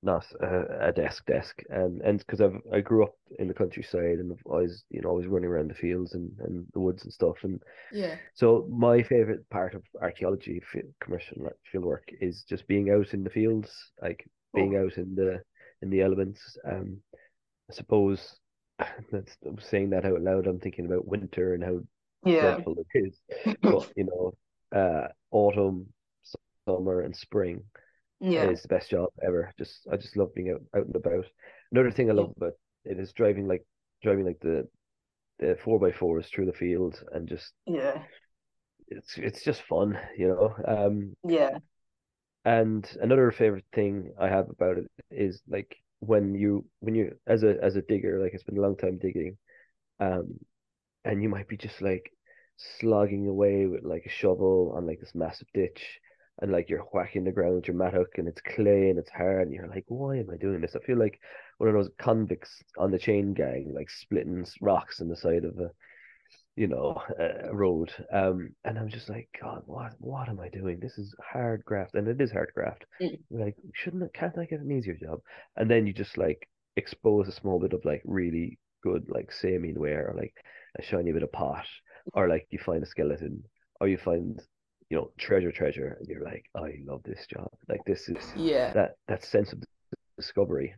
not 0.04 0.26
a, 0.40 0.88
a 0.88 0.92
desk 0.92 1.26
desk. 1.26 1.62
And 1.70 2.02
and 2.02 2.18
because 2.18 2.40
I've 2.40 2.60
I 2.72 2.80
grew 2.80 3.04
up 3.04 3.14
in 3.38 3.48
the 3.48 3.54
countryside 3.54 4.18
and 4.20 4.32
I've 4.32 4.46
always 4.46 4.84
you 4.90 5.00
know 5.02 5.10
always 5.10 5.26
running 5.26 5.50
around 5.50 5.70
the 5.70 5.74
fields 5.74 6.14
and, 6.14 6.30
and 6.40 6.66
the 6.74 6.80
woods 6.80 7.04
and 7.04 7.12
stuff. 7.12 7.36
And 7.42 7.62
Yeah. 7.90 8.16
so 8.34 8.66
my 8.70 9.02
favorite 9.02 9.48
part 9.50 9.74
of 9.74 9.82
archaeology 10.00 10.62
commercial 11.00 11.50
field 11.70 11.84
work 11.84 12.08
is 12.20 12.44
just 12.48 12.66
being 12.66 12.90
out 12.90 13.14
in 13.14 13.24
the 13.24 13.30
fields 13.30 13.70
like 14.02 14.26
being 14.54 14.76
out 14.76 14.96
in 14.98 15.14
the 15.14 15.42
in 15.82 15.90
the 15.90 16.02
elements. 16.02 16.56
Um 16.68 16.98
I 17.70 17.74
suppose 17.74 18.40
that's 19.10 19.36
I'm 19.46 19.58
saying 19.60 19.90
that 19.90 20.04
out 20.04 20.20
loud 20.20 20.46
I'm 20.46 20.60
thinking 20.60 20.86
about 20.86 21.06
winter 21.06 21.54
and 21.54 21.64
how 21.64 21.80
Yeah. 22.24 22.34
dreadful 22.38 22.76
it 22.78 22.98
is. 22.98 23.20
But 23.68 23.88
you 23.96 24.04
know 24.04 24.34
uh 24.78 25.08
autumn 25.30 25.92
summer 26.66 27.00
and 27.00 27.16
spring 27.16 27.64
Yeah. 28.30 28.52
is 28.52 28.62
the 28.62 28.68
best 28.68 28.90
job 28.90 29.10
ever. 29.22 29.52
Just 29.58 29.86
I 29.92 29.96
just 29.96 30.16
love 30.16 30.34
being 30.34 30.50
out, 30.50 30.62
out 30.76 30.86
and 30.86 30.96
about. 30.96 31.26
Another 31.72 31.90
thing 31.90 32.10
I 32.10 32.14
Yeah. 32.14 32.14
love 32.14 32.32
about 32.36 32.54
it 32.84 32.98
is 32.98 33.12
driving 33.12 33.46
like 33.48 33.64
driving 34.02 34.24
like 34.26 34.40
the 34.40 34.68
the 35.40 35.58
four 35.64 35.80
by 35.80 35.92
fours 35.92 36.28
through 36.28 36.46
the 36.46 36.52
field 36.52 37.02
and 37.12 37.28
just 37.28 37.52
Yeah. 37.66 38.04
it's 38.88 39.16
it's 39.18 39.42
just 39.42 39.62
fun, 39.62 39.98
you 40.16 40.28
know. 40.28 40.54
Um 40.66 41.16
Yeah. 41.24 41.58
and 42.44 42.96
another 43.00 43.30
favorite 43.30 43.64
thing 43.74 44.12
I 44.18 44.28
have 44.28 44.50
about 44.50 44.78
it 44.78 44.90
is 45.10 45.40
like 45.48 45.76
when 46.00 46.34
you 46.34 46.64
when 46.80 46.94
you 46.94 47.16
as 47.26 47.42
a 47.42 47.56
as 47.62 47.76
a 47.76 47.82
digger, 47.82 48.20
like 48.22 48.34
it's 48.34 48.44
been 48.44 48.58
a 48.58 48.62
long 48.62 48.76
time 48.76 48.98
digging, 48.98 49.38
um 50.00 50.38
and 51.04 51.22
you 51.22 51.28
might 51.30 51.48
be 51.48 51.56
just 51.56 51.82
like 51.82 52.12
slogging 52.80 53.28
away 53.28 53.66
with 53.66 53.84
like 53.84 54.04
a 54.06 54.10
shovel 54.10 54.74
on 54.76 54.86
like 54.86 55.00
this 55.00 55.14
massive 55.14 55.48
ditch 55.54 56.00
and 56.40 56.50
like 56.50 56.68
you're 56.68 56.86
whacking 56.92 57.24
the 57.24 57.32
ground 57.32 57.54
with 57.56 57.68
your 57.68 57.76
mattock 57.76 58.18
and 58.18 58.28
it's 58.28 58.40
clay 58.40 58.90
and 58.90 58.98
it's 58.98 59.10
hard 59.10 59.42
and 59.42 59.52
you're 59.54 59.68
like 59.68 59.84
why 59.88 60.16
am 60.16 60.30
I 60.32 60.36
doing 60.36 60.60
this? 60.60 60.76
I 60.76 60.84
feel 60.84 60.98
like 60.98 61.20
one 61.58 61.68
of 61.68 61.74
those 61.74 61.90
convicts 61.98 62.62
on 62.78 62.90
the 62.90 62.98
chain 62.98 63.34
gang 63.34 63.72
like 63.74 63.90
splitting 63.90 64.46
rocks 64.60 65.00
on 65.00 65.08
the 65.08 65.16
side 65.16 65.44
of 65.44 65.58
a 65.58 65.70
you 66.56 66.66
know 66.66 67.00
a 67.18 67.54
road 67.54 67.92
um 68.12 68.50
and 68.64 68.78
I'm 68.78 68.88
just 68.88 69.08
like 69.08 69.28
god 69.40 69.62
what 69.66 69.92
what 69.98 70.28
am 70.28 70.40
I 70.40 70.48
doing? 70.48 70.80
This 70.80 70.98
is 70.98 71.14
hard 71.22 71.64
graft 71.64 71.94
and 71.94 72.08
it 72.08 72.20
is 72.20 72.32
hard 72.32 72.52
graft. 72.54 72.84
Mm. 73.00 73.18
like 73.30 73.56
shouldn't 73.72 74.02
I, 74.02 74.18
can't 74.18 74.38
I 74.38 74.46
get 74.46 74.60
an 74.60 74.72
easier 74.72 74.96
job? 74.96 75.20
And 75.56 75.70
then 75.70 75.86
you 75.86 75.92
just 75.92 76.18
like 76.18 76.48
expose 76.76 77.28
a 77.28 77.32
small 77.32 77.60
bit 77.60 77.72
of 77.72 77.84
like 77.84 78.02
really 78.04 78.58
good 78.82 79.06
like 79.08 79.30
samian 79.30 79.78
ware 79.78 80.10
or 80.10 80.14
like 80.14 80.34
a 80.78 80.82
shiny 80.82 81.12
bit 81.12 81.22
of 81.22 81.32
pot 81.32 81.66
or 82.12 82.28
like 82.28 82.46
you 82.50 82.58
find 82.58 82.82
a 82.82 82.86
skeleton 82.86 83.42
or 83.80 83.88
you 83.88 83.96
find 83.96 84.42
you 84.94 85.00
know 85.00 85.10
treasure 85.18 85.50
treasure 85.50 85.96
and 85.98 86.06
you're 86.08 86.22
like 86.22 86.44
I 86.54 86.74
love 86.86 87.02
this 87.02 87.26
job 87.26 87.48
like 87.68 87.84
this 87.84 88.08
is 88.08 88.32
Yeah. 88.36 88.72
that 88.74 88.92
that 89.08 89.24
sense 89.24 89.52
of 89.52 89.60
discovery 90.16 90.72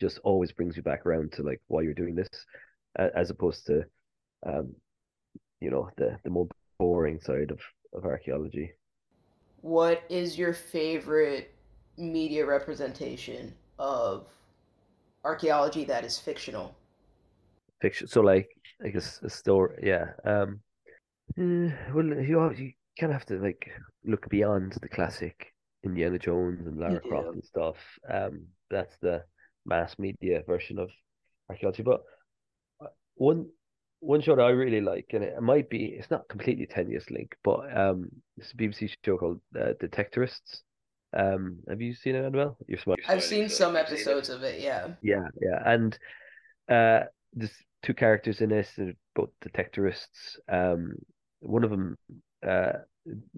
just 0.00 0.18
always 0.24 0.50
brings 0.50 0.78
you 0.78 0.82
back 0.82 1.04
around 1.04 1.32
to 1.32 1.42
like 1.42 1.60
why 1.68 1.82
you're 1.82 1.92
doing 1.92 2.14
this 2.14 2.28
as 2.98 3.28
opposed 3.28 3.66
to 3.66 3.84
um 4.46 4.74
you 5.60 5.70
know 5.70 5.90
the 5.98 6.18
the 6.24 6.30
more 6.30 6.48
boring 6.78 7.20
side 7.20 7.50
of 7.50 7.60
of 7.92 8.06
archaeology 8.06 8.72
What 9.60 10.04
is 10.08 10.38
your 10.38 10.54
favorite 10.54 11.54
media 11.98 12.46
representation 12.46 13.54
of 13.78 14.26
archaeology 15.22 15.84
that 15.84 16.02
is 16.04 16.18
fictional? 16.18 16.74
fiction 17.80 18.06
so 18.06 18.20
like 18.20 18.48
I 18.84 18.88
guess 18.88 19.20
a 19.22 19.30
story 19.30 19.80
yeah 19.82 20.06
um 20.24 20.60
eh, 21.38 21.70
well 21.94 22.06
you 22.06 22.50
you 22.56 22.72
kind 23.00 23.12
of 23.12 23.18
have 23.18 23.26
to 23.26 23.38
like 23.38 23.70
look 24.04 24.28
beyond 24.28 24.76
the 24.82 24.88
classic 24.88 25.54
Indiana 25.84 26.18
Jones 26.18 26.66
and 26.66 26.78
Lara 26.78 27.00
Croft 27.00 27.34
and 27.34 27.44
stuff 27.44 27.76
um 28.12 28.46
that's 28.70 28.96
the 29.00 29.24
mass 29.64 29.98
media 29.98 30.42
version 30.46 30.78
of 30.78 30.90
archaeology 31.48 31.82
but 31.82 32.02
uh, 32.82 32.88
one 33.14 33.46
one 34.00 34.20
show 34.20 34.36
that 34.36 34.42
I 34.42 34.50
really 34.50 34.80
like 34.80 35.06
and 35.12 35.24
it 35.24 35.40
might 35.40 35.70
be 35.70 35.86
it's 35.86 36.10
not 36.10 36.28
completely 36.28 36.66
tenuous 36.66 37.10
link 37.10 37.34
but 37.42 37.60
um 37.76 38.10
it's 38.36 38.52
a 38.52 38.56
BBC 38.56 38.90
show 39.04 39.16
called 39.16 39.40
uh, 39.58 39.72
Detectorists 39.82 40.60
um 41.16 41.58
have 41.68 41.80
you 41.80 41.94
seen 41.94 42.14
it 42.14 42.20
Annabelle 42.20 42.56
you're 42.68 42.78
smiling 42.78 43.02
I've 43.08 43.22
seen 43.22 43.48
some 43.48 43.76
episodes 43.76 44.28
of 44.28 44.42
it, 44.42 44.60
yeah. 44.60 44.88
yeah, 45.02 45.26
yeah, 45.40 45.62
and 45.66 45.98
uh, 46.68 47.06
there's 47.32 47.50
two 47.82 47.94
characters 47.94 48.40
in 48.40 48.50
this, 48.50 48.78
both 49.16 49.30
detectorists. 49.44 50.38
Um, 50.48 50.94
one 51.40 51.64
of 51.64 51.70
them 51.70 51.96
uh 52.46 52.72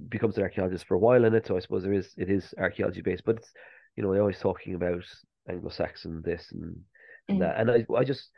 becomes 0.09 0.37
an 0.37 0.43
archaeologist 0.43 0.87
for 0.87 0.95
a 0.95 0.99
while 0.99 1.25
in 1.25 1.35
it, 1.35 1.47
so 1.47 1.57
I 1.57 1.61
suppose 1.61 1.83
there 1.83 1.93
is 1.93 2.15
it 2.17 2.31
is 2.31 2.55
archaeology 2.59 3.03
based, 3.03 3.25
but 3.25 3.37
it's 3.37 3.53
you 3.97 4.03
know 4.03 4.13
they're 4.13 4.21
always 4.23 4.39
talking 4.39 4.75
about 4.75 5.05
Anglo-Saxon 5.49 6.23
this 6.23 6.51
and 6.53 6.77
and 7.29 7.41
Mhm. 7.41 7.41
that. 7.41 7.61
And 7.61 7.71
I 7.71 7.87
I 7.95 8.05
just 8.05 8.31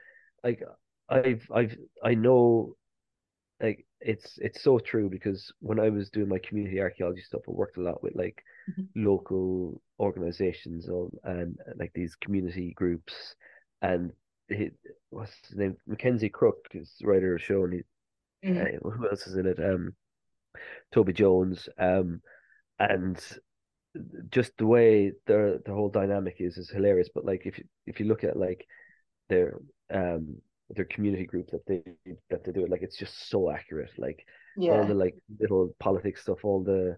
like 0.43 0.62
I've 1.09 1.47
I've 1.54 1.76
I 2.02 2.14
know 2.14 2.76
like 3.61 3.87
it's 4.00 4.38
it's 4.38 4.62
so 4.62 4.78
true 4.78 5.09
because 5.09 5.52
when 5.61 5.81
I 5.81 5.88
was 5.90 6.11
doing 6.11 6.28
my 6.28 6.38
community 6.38 6.81
archaeology 6.81 7.23
stuff, 7.23 7.43
I 7.49 7.52
worked 7.52 7.78
a 7.78 7.83
lot 7.83 8.02
with 8.02 8.14
like 8.14 8.43
Mhm. 8.69 8.88
local 8.97 9.81
organizations 10.00 10.88
and, 10.88 11.11
and 11.25 11.59
like 11.78 11.93
these 11.95 12.14
community 12.16 12.73
groups. 12.76 13.35
And 13.83 14.12
he, 14.49 14.71
what's 15.11 15.33
his 15.49 15.57
name? 15.57 15.76
Mackenzie 15.87 16.28
Crook 16.28 16.57
is 16.73 16.95
the 17.00 17.07
writer 17.07 17.35
of 17.35 17.43
show, 17.43 17.64
and 17.64 17.75
he, 17.75 17.81
Mhm. 18.43 18.76
uh, 18.76 18.90
who 18.90 19.09
else 19.09 19.26
is 19.26 19.37
in 19.37 19.47
it? 19.47 19.59
Um, 19.59 19.95
Toby 20.92 21.12
Jones. 21.12 21.68
Um, 21.78 22.20
and 22.78 23.20
just 24.30 24.56
the 24.58 24.66
way 24.66 25.12
the 25.26 25.62
the 25.64 25.73
whole 25.73 25.88
dynamic 25.88 26.37
is 26.38 26.56
is 26.58 26.70
hilarious. 26.70 27.08
But 27.14 27.25
like 27.25 27.46
if 27.46 27.58
you 27.58 27.64
if 27.87 28.00
you 28.00 28.06
look 28.06 28.25
at 28.25 28.37
like 28.37 28.66
their 29.28 29.58
um 29.92 30.37
their 30.70 30.84
community 30.87 31.26
group 31.26 31.50
that 31.50 31.66
they 31.66 31.82
that 32.30 32.44
they 32.44 32.52
do 32.52 32.64
it 32.64 32.70
like 32.70 32.82
it's 32.82 32.96
just 32.96 33.28
so 33.28 33.50
accurate 33.50 33.90
like 33.99 34.26
all 34.68 34.84
the 34.84 34.94
like 34.94 35.14
little 35.40 35.75
politics 35.78 36.23
stuff 36.23 36.44
all 36.44 36.62
the 36.64 36.96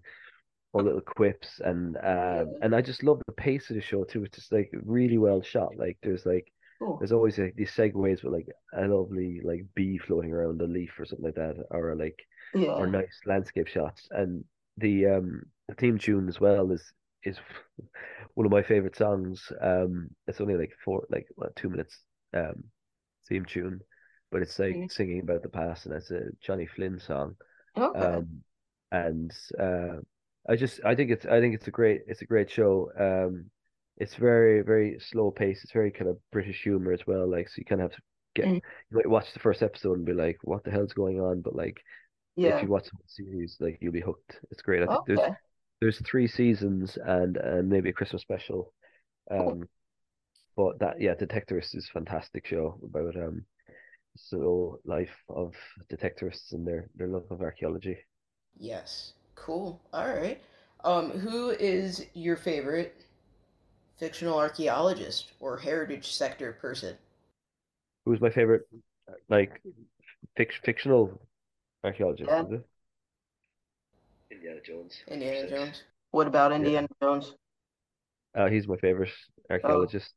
all 0.72 0.82
little 0.84 1.00
quips 1.00 1.60
and 1.64 1.96
um 1.98 2.54
and 2.62 2.74
I 2.74 2.82
just 2.82 3.02
love 3.02 3.20
the 3.26 3.32
pace 3.32 3.70
of 3.70 3.76
the 3.76 3.82
show 3.82 4.04
too 4.04 4.24
it's 4.24 4.36
just 4.36 4.52
like 4.52 4.70
really 4.84 5.18
well 5.18 5.42
shot 5.42 5.76
like 5.76 5.98
there's 6.02 6.26
like 6.26 6.52
Cool. 6.78 6.98
there's 6.98 7.12
always 7.12 7.38
like 7.38 7.54
these 7.56 7.70
segues 7.72 8.22
with 8.22 8.32
like 8.32 8.48
a 8.74 8.86
lovely 8.86 9.40
like 9.42 9.64
bee 9.74 9.98
floating 9.98 10.32
around 10.32 10.60
a 10.62 10.66
leaf 10.66 10.92
or 10.98 11.04
something 11.06 11.24
like 11.26 11.34
that 11.36 11.56
or 11.70 11.96
like 11.96 12.18
Yeah. 12.56 12.76
or 12.76 12.86
nice 12.86 13.20
landscape 13.26 13.66
shots 13.68 14.08
and 14.10 14.44
the 14.78 15.06
um 15.06 15.42
the 15.68 15.74
theme 15.74 15.98
tune 15.98 16.28
as 16.28 16.40
well 16.40 16.70
is 16.70 16.92
is 17.24 17.38
one 18.34 18.46
of 18.46 18.52
my 18.52 18.62
favorite 18.62 18.96
songs 18.96 19.52
um 19.60 20.08
it's 20.26 20.40
only 20.40 20.56
like 20.56 20.72
four 20.84 21.06
like 21.10 21.26
what, 21.36 21.54
two 21.56 21.68
minutes 21.70 21.98
um 22.34 22.64
theme 23.28 23.44
tune 23.44 23.80
but 24.30 24.42
it's 24.42 24.58
like 24.58 24.80
Mhm. 24.80 24.88
singing 24.88 25.20
about 25.20 25.42
the 25.42 25.48
past 25.48 25.86
and 25.86 25.94
it's 25.94 26.10
a 26.10 26.22
Johnny 26.40 26.66
Flynn 26.66 26.98
song 26.98 27.34
Okay. 27.76 27.94
um 27.94 28.42
and 28.92 29.32
uh 29.58 29.96
I 30.48 30.56
just 30.56 30.80
I 30.84 30.94
think 30.94 31.10
it's 31.10 31.26
I 31.26 31.40
think 31.40 31.54
it's 31.54 31.68
a 31.68 31.72
great 31.72 32.02
it's 32.06 32.22
a 32.22 32.26
great 32.26 32.50
show 32.50 32.90
um 32.98 33.50
it's 33.98 34.14
very 34.14 34.62
very 34.62 34.98
slow 35.00 35.30
pace 35.30 35.62
it's 35.64 35.72
very 35.72 35.90
kind 35.90 36.10
of 36.10 36.18
British 36.32 36.62
humor 36.62 36.92
as 36.92 37.06
well 37.06 37.28
like 37.30 37.48
so 37.48 37.54
you 37.58 37.64
kind 37.64 37.80
of 37.80 37.90
have 37.90 37.96
to 37.98 38.02
get 38.34 38.50
Mhm. 38.50 38.60
you 38.90 38.96
might 38.96 39.08
watch 39.10 39.32
the 39.32 39.40
first 39.40 39.62
episode 39.62 39.96
and 39.96 40.06
be 40.06 40.12
like 40.12 40.38
what 40.42 40.62
the 40.64 40.70
hell's 40.70 40.92
going 40.92 41.20
on 41.20 41.40
but 41.40 41.54
like 41.56 41.80
if 42.42 42.62
you 42.62 42.68
watch 42.68 42.84
the 42.86 42.98
series, 43.06 43.56
like 43.60 43.78
you'll 43.80 43.92
be 43.92 44.00
hooked. 44.00 44.40
It's 44.50 44.62
great. 44.62 44.82
I 44.82 44.86
think 44.86 45.02
there's 45.06 45.22
Okay. 45.22 45.36
there's 45.80 46.00
three 46.02 46.28
seasons 46.28 46.98
and 47.04 47.36
and 47.36 47.68
maybe 47.68 47.90
a 47.90 47.92
Christmas 47.92 48.22
special. 48.22 48.72
Cool. 49.36 49.56
Um, 49.56 49.68
but 50.56 50.78
that 50.80 51.00
yeah, 51.00 51.14
Detectorists 51.14 51.76
is 51.76 51.88
a 51.88 51.92
fantastic 51.92 52.46
show 52.46 52.78
about 52.84 53.16
um 53.16 53.44
slow 54.16 54.78
life 54.84 55.16
of 55.28 55.54
detectorists 55.90 56.52
and 56.52 56.66
their 56.66 56.90
their 56.96 57.08
love 57.08 57.26
of 57.30 57.42
archaeology. 57.42 57.98
Yes. 58.58 59.12
Cool. 59.36 59.80
All 59.92 60.08
right. 60.08 60.42
Um, 60.82 61.10
who 61.10 61.50
is 61.50 62.06
your 62.12 62.36
favorite 62.36 63.06
fictional 63.98 64.38
archaeologist 64.38 65.32
or 65.40 65.58
heritage 65.58 66.12
sector 66.12 66.52
person? 66.52 66.98
Who's 68.04 68.20
my 68.20 68.30
favorite 68.30 68.62
like 69.28 69.62
fic- 70.38 70.62
fictional 70.64 71.20
archaeologist? 71.84 72.28
Yeah. 72.28 72.42
Is 72.44 72.52
it? 72.52 72.66
Indiana 74.30 74.60
Jones. 74.64 75.02
Indiana 75.08 75.48
Jones. 75.48 75.82
What 76.10 76.26
about 76.26 76.50
Yeah. 76.50 76.56
Indiana 76.56 76.88
Jones? 77.02 77.34
Uh, 78.34 78.48
he's 78.48 78.68
my 78.68 78.76
favorite 78.76 79.10
archaeologist. 79.50 80.12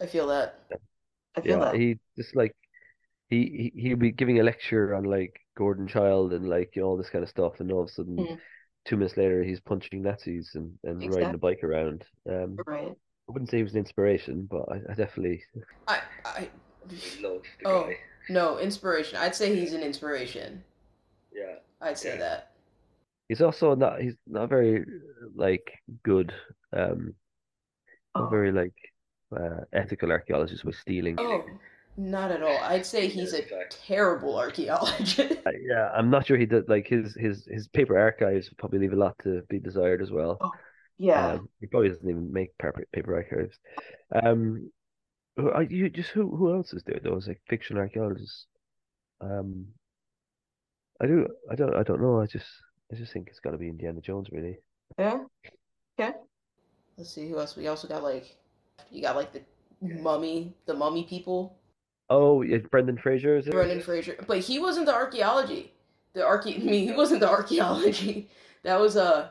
I 0.00 0.06
feel 0.06 0.26
that. 0.28 0.58
I 1.36 1.40
feel 1.40 1.58
yeah, 1.58 1.64
that. 1.66 1.74
he 1.76 1.98
just 2.16 2.34
like 2.36 2.54
he, 3.28 3.72
he 3.74 3.82
he'll 3.82 3.96
be 3.96 4.12
giving 4.12 4.40
a 4.40 4.42
lecture 4.42 4.94
on 4.94 5.04
like 5.04 5.40
Gordon 5.56 5.86
Childe 5.88 6.32
and 6.32 6.48
like 6.48 6.74
you 6.76 6.82
know 6.82 6.88
all 6.88 6.96
this 6.96 7.10
kind 7.10 7.22
of 7.22 7.30
stuff, 7.30 7.60
and 7.60 7.70
all 7.72 7.82
of 7.82 7.88
a 7.88 7.92
sudden, 7.92 8.16
Mhm. 8.16 8.40
two 8.84 8.96
minutes 8.96 9.16
later, 9.16 9.42
he's 9.42 9.60
punching 9.60 10.02
Nazis 10.02 10.52
and, 10.54 10.78
and 10.84 11.10
riding 11.10 11.34
a 11.34 11.38
bike 11.38 11.62
around. 11.64 12.04
Um, 12.28 12.56
Right. 12.66 12.96
I 13.28 13.32
wouldn't 13.32 13.50
say 13.50 13.58
he 13.58 13.62
was 13.62 13.72
an 13.72 13.78
inspiration, 13.78 14.46
but 14.50 14.64
I, 14.70 14.76
I 14.90 14.94
definitely 14.94 15.44
I 15.86 16.00
I 16.24 16.50
love 17.20 17.42
the 17.60 17.68
Oh. 17.68 17.84
guy. 17.84 17.96
no 18.28 18.58
inspiration. 18.58 19.16
I'd 19.18 19.34
say 19.34 19.54
he's 19.54 19.72
an 19.74 19.82
inspiration. 19.82 20.64
I'd 21.82 21.98
say 21.98 22.14
Yeah. 22.14 22.16
that. 22.18 22.52
he's 23.28 23.40
also 23.42 23.74
not 23.74 24.00
he's 24.00 24.16
not 24.26 24.48
very 24.48 24.84
like 25.34 25.78
good, 26.02 26.32
um, 26.72 27.14
not 28.16 28.26
Oh. 28.26 28.28
very 28.28 28.52
like 28.52 28.74
uh, 29.36 29.60
ethical 29.72 30.10
archaeologist 30.12 30.64
with 30.64 30.76
stealing. 30.76 31.16
Oh, 31.18 31.44
not 31.96 32.30
at 32.30 32.42
all. 32.42 32.58
I'd 32.62 32.86
say 32.86 33.08
he's 33.08 33.32
a 33.32 33.42
terrible 33.70 34.36
archaeologist. 34.38 35.20
Uh, 35.46 35.50
yeah, 35.68 35.90
I'm 35.94 36.10
not 36.10 36.26
sure 36.26 36.36
he 36.36 36.46
did 36.46 36.68
like 36.68 36.86
his 36.86 37.14
his 37.14 37.46
his 37.50 37.68
paper 37.68 37.98
archives 37.98 38.48
probably 38.58 38.78
leave 38.80 38.92
a 38.92 38.96
lot 38.96 39.16
to 39.24 39.42
be 39.48 39.58
desired 39.58 40.00
as 40.02 40.10
well. 40.10 40.40
Oh, 40.40 40.52
Yeah. 40.98 41.34
Um, 41.34 41.48
he 41.60 41.66
probably 41.66 41.88
doesn't 41.90 42.08
even 42.08 42.32
make 42.32 42.56
paper 42.58 42.86
paper 42.92 43.16
archives. 43.16 43.58
Um, 44.14 44.70
who 45.36 45.50
are 45.50 45.62
you 45.64 45.90
just 45.90 46.10
who 46.10 46.36
who 46.36 46.54
else 46.54 46.72
is 46.74 46.84
there? 46.84 47.00
Those 47.02 47.28
like 47.28 47.40
fiction 47.48 47.78
archaeologists. 47.78 48.46
Um, 49.20 49.68
I 51.02 51.06
do 51.06 51.26
I 51.50 51.54
don't 51.54 51.74
I 51.74 51.82
don't 51.82 52.00
know. 52.00 52.20
I 52.20 52.26
just 52.26 52.46
I 52.92 52.96
just 52.96 53.12
think 53.12 53.28
it's 53.28 53.40
got 53.40 53.50
to 53.50 53.58
be 53.58 53.68
Indiana 53.68 54.00
Jones 54.00 54.28
really. 54.30 54.58
yeah. 54.98 55.20
Okay. 55.98 56.12
Let's 56.96 57.10
see 57.14 57.28
who 57.28 57.38
else. 57.38 57.56
We 57.56 57.68
also 57.68 57.88
got 57.88 58.02
like 58.02 58.36
you 58.90 59.02
got 59.02 59.16
like 59.16 59.32
the 59.32 59.42
mummy, 59.80 60.54
the 60.66 60.74
mummy 60.74 61.04
people, 61.04 61.56
Oh, 62.14 62.42
yeah, 62.42 62.58
Brendan 62.58 62.98
Fraser 62.98 63.38
is 63.38 63.46
it? 63.46 63.52
Brendan 63.52 63.80
Fraser, 63.80 64.16
but 64.26 64.38
he 64.38 64.58
wasn't 64.58 64.84
the 64.84 64.94
archaeology. 64.94 65.72
The 66.12 66.20
archae, 66.20 66.60
I 66.60 66.62
mean, 66.62 66.86
he 66.88 66.92
wasn't 66.92 67.20
the 67.20 67.28
archaeology. 67.28 68.28
That 68.64 68.78
was 68.78 68.96
uh, 68.96 69.30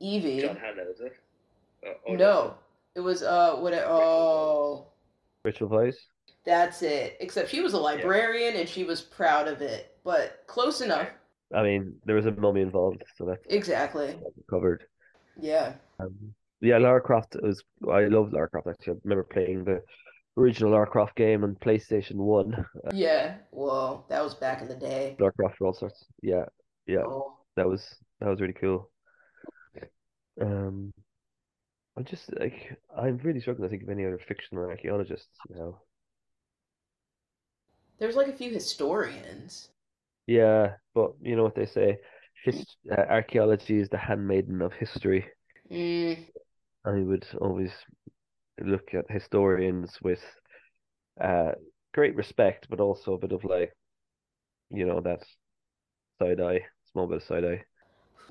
Evie. 0.00 0.40
Hanna, 0.40 0.82
is 0.92 0.98
it? 0.98 1.16
Oh, 2.08 2.14
no, 2.14 2.54
it 2.96 3.00
was 3.00 3.22
uh, 3.22 3.54
what? 3.54 3.74
Oh, 3.74 4.88
Rachel 5.44 5.68
Weisz. 5.68 5.94
That's 6.44 6.82
it. 6.82 7.16
Except 7.20 7.48
she 7.50 7.60
was 7.60 7.72
a 7.74 7.78
librarian 7.78 8.56
and 8.56 8.68
she 8.68 8.84
was 8.84 9.00
proud 9.00 9.48
of 9.48 9.62
it, 9.62 9.96
but 10.04 10.42
close 10.46 10.80
enough. 10.80 11.08
I 11.54 11.62
mean, 11.62 11.94
there 12.04 12.16
was 12.16 12.26
a 12.26 12.32
mummy 12.32 12.60
involved, 12.62 13.04
so 13.16 13.24
that's 13.24 13.44
Exactly. 13.48 14.18
covered. 14.50 14.84
Yeah. 15.40 15.74
Um, 16.00 16.34
yeah, 16.60 16.78
Lara 16.78 17.00
Croft 17.00 17.36
was. 17.42 17.62
I 17.90 18.06
love 18.06 18.32
Lara 18.32 18.48
Croft 18.48 18.66
actually. 18.68 18.94
I 18.94 18.96
remember 19.04 19.24
playing 19.24 19.64
the 19.64 19.82
original 20.36 20.72
Lara 20.72 20.86
Croft 20.86 21.14
game 21.14 21.44
on 21.44 21.54
PlayStation 21.56 22.16
One. 22.16 22.54
Uh, 22.86 22.90
Yeah. 22.92 23.36
Whoa, 23.50 24.04
that 24.08 24.22
was 24.24 24.34
back 24.34 24.62
in 24.62 24.68
the 24.68 24.74
day. 24.74 25.16
Lara 25.20 25.32
Croft 25.32 25.56
for 25.58 25.66
all 25.66 25.74
sorts. 25.74 26.04
Yeah, 26.22 26.46
yeah, 26.86 27.04
Oh. 27.06 27.36
that 27.56 27.68
was 27.68 27.94
that 28.20 28.28
was 28.28 28.40
really 28.40 28.54
cool. 28.54 28.90
Um, 30.40 30.92
I'm 31.96 32.04
just 32.04 32.30
like 32.38 32.76
I'm 32.96 33.16
really 33.18 33.40
struggling 33.40 33.68
to 33.68 33.70
think 33.70 33.82
of 33.84 33.88
any 33.88 34.04
other 34.04 34.18
fictional 34.18 34.64
archaeologists 34.64 35.28
now. 35.48 35.80
There's 37.98 38.16
like 38.16 38.28
a 38.28 38.32
few 38.32 38.50
historians. 38.50 39.68
Yeah, 40.26 40.76
but 40.94 41.12
you 41.20 41.36
know 41.36 41.44
what 41.44 41.54
they 41.54 41.66
say, 41.66 41.98
his 42.44 42.64
uh, 42.90 43.00
archaeology 43.08 43.78
is 43.78 43.88
the 43.88 43.98
handmaiden 43.98 44.62
of 44.62 44.72
history. 44.72 45.26
Mm, 45.70 46.26
I 46.86 47.00
would 47.02 47.26
always 47.38 47.72
look 48.60 48.94
at 48.94 49.10
historians 49.10 49.98
with 50.02 50.22
uh 51.20 51.52
great 51.94 52.14
respect, 52.16 52.66
but 52.68 52.80
also 52.80 53.14
a 53.14 53.18
bit 53.18 53.32
of 53.32 53.44
like, 53.44 53.72
you 54.70 54.86
know, 54.86 55.00
that 55.00 55.22
side 56.20 56.40
eye, 56.40 56.66
small 56.92 57.06
bit 57.06 57.18
of 57.18 57.22
side 57.24 57.44
eye. 57.44 57.64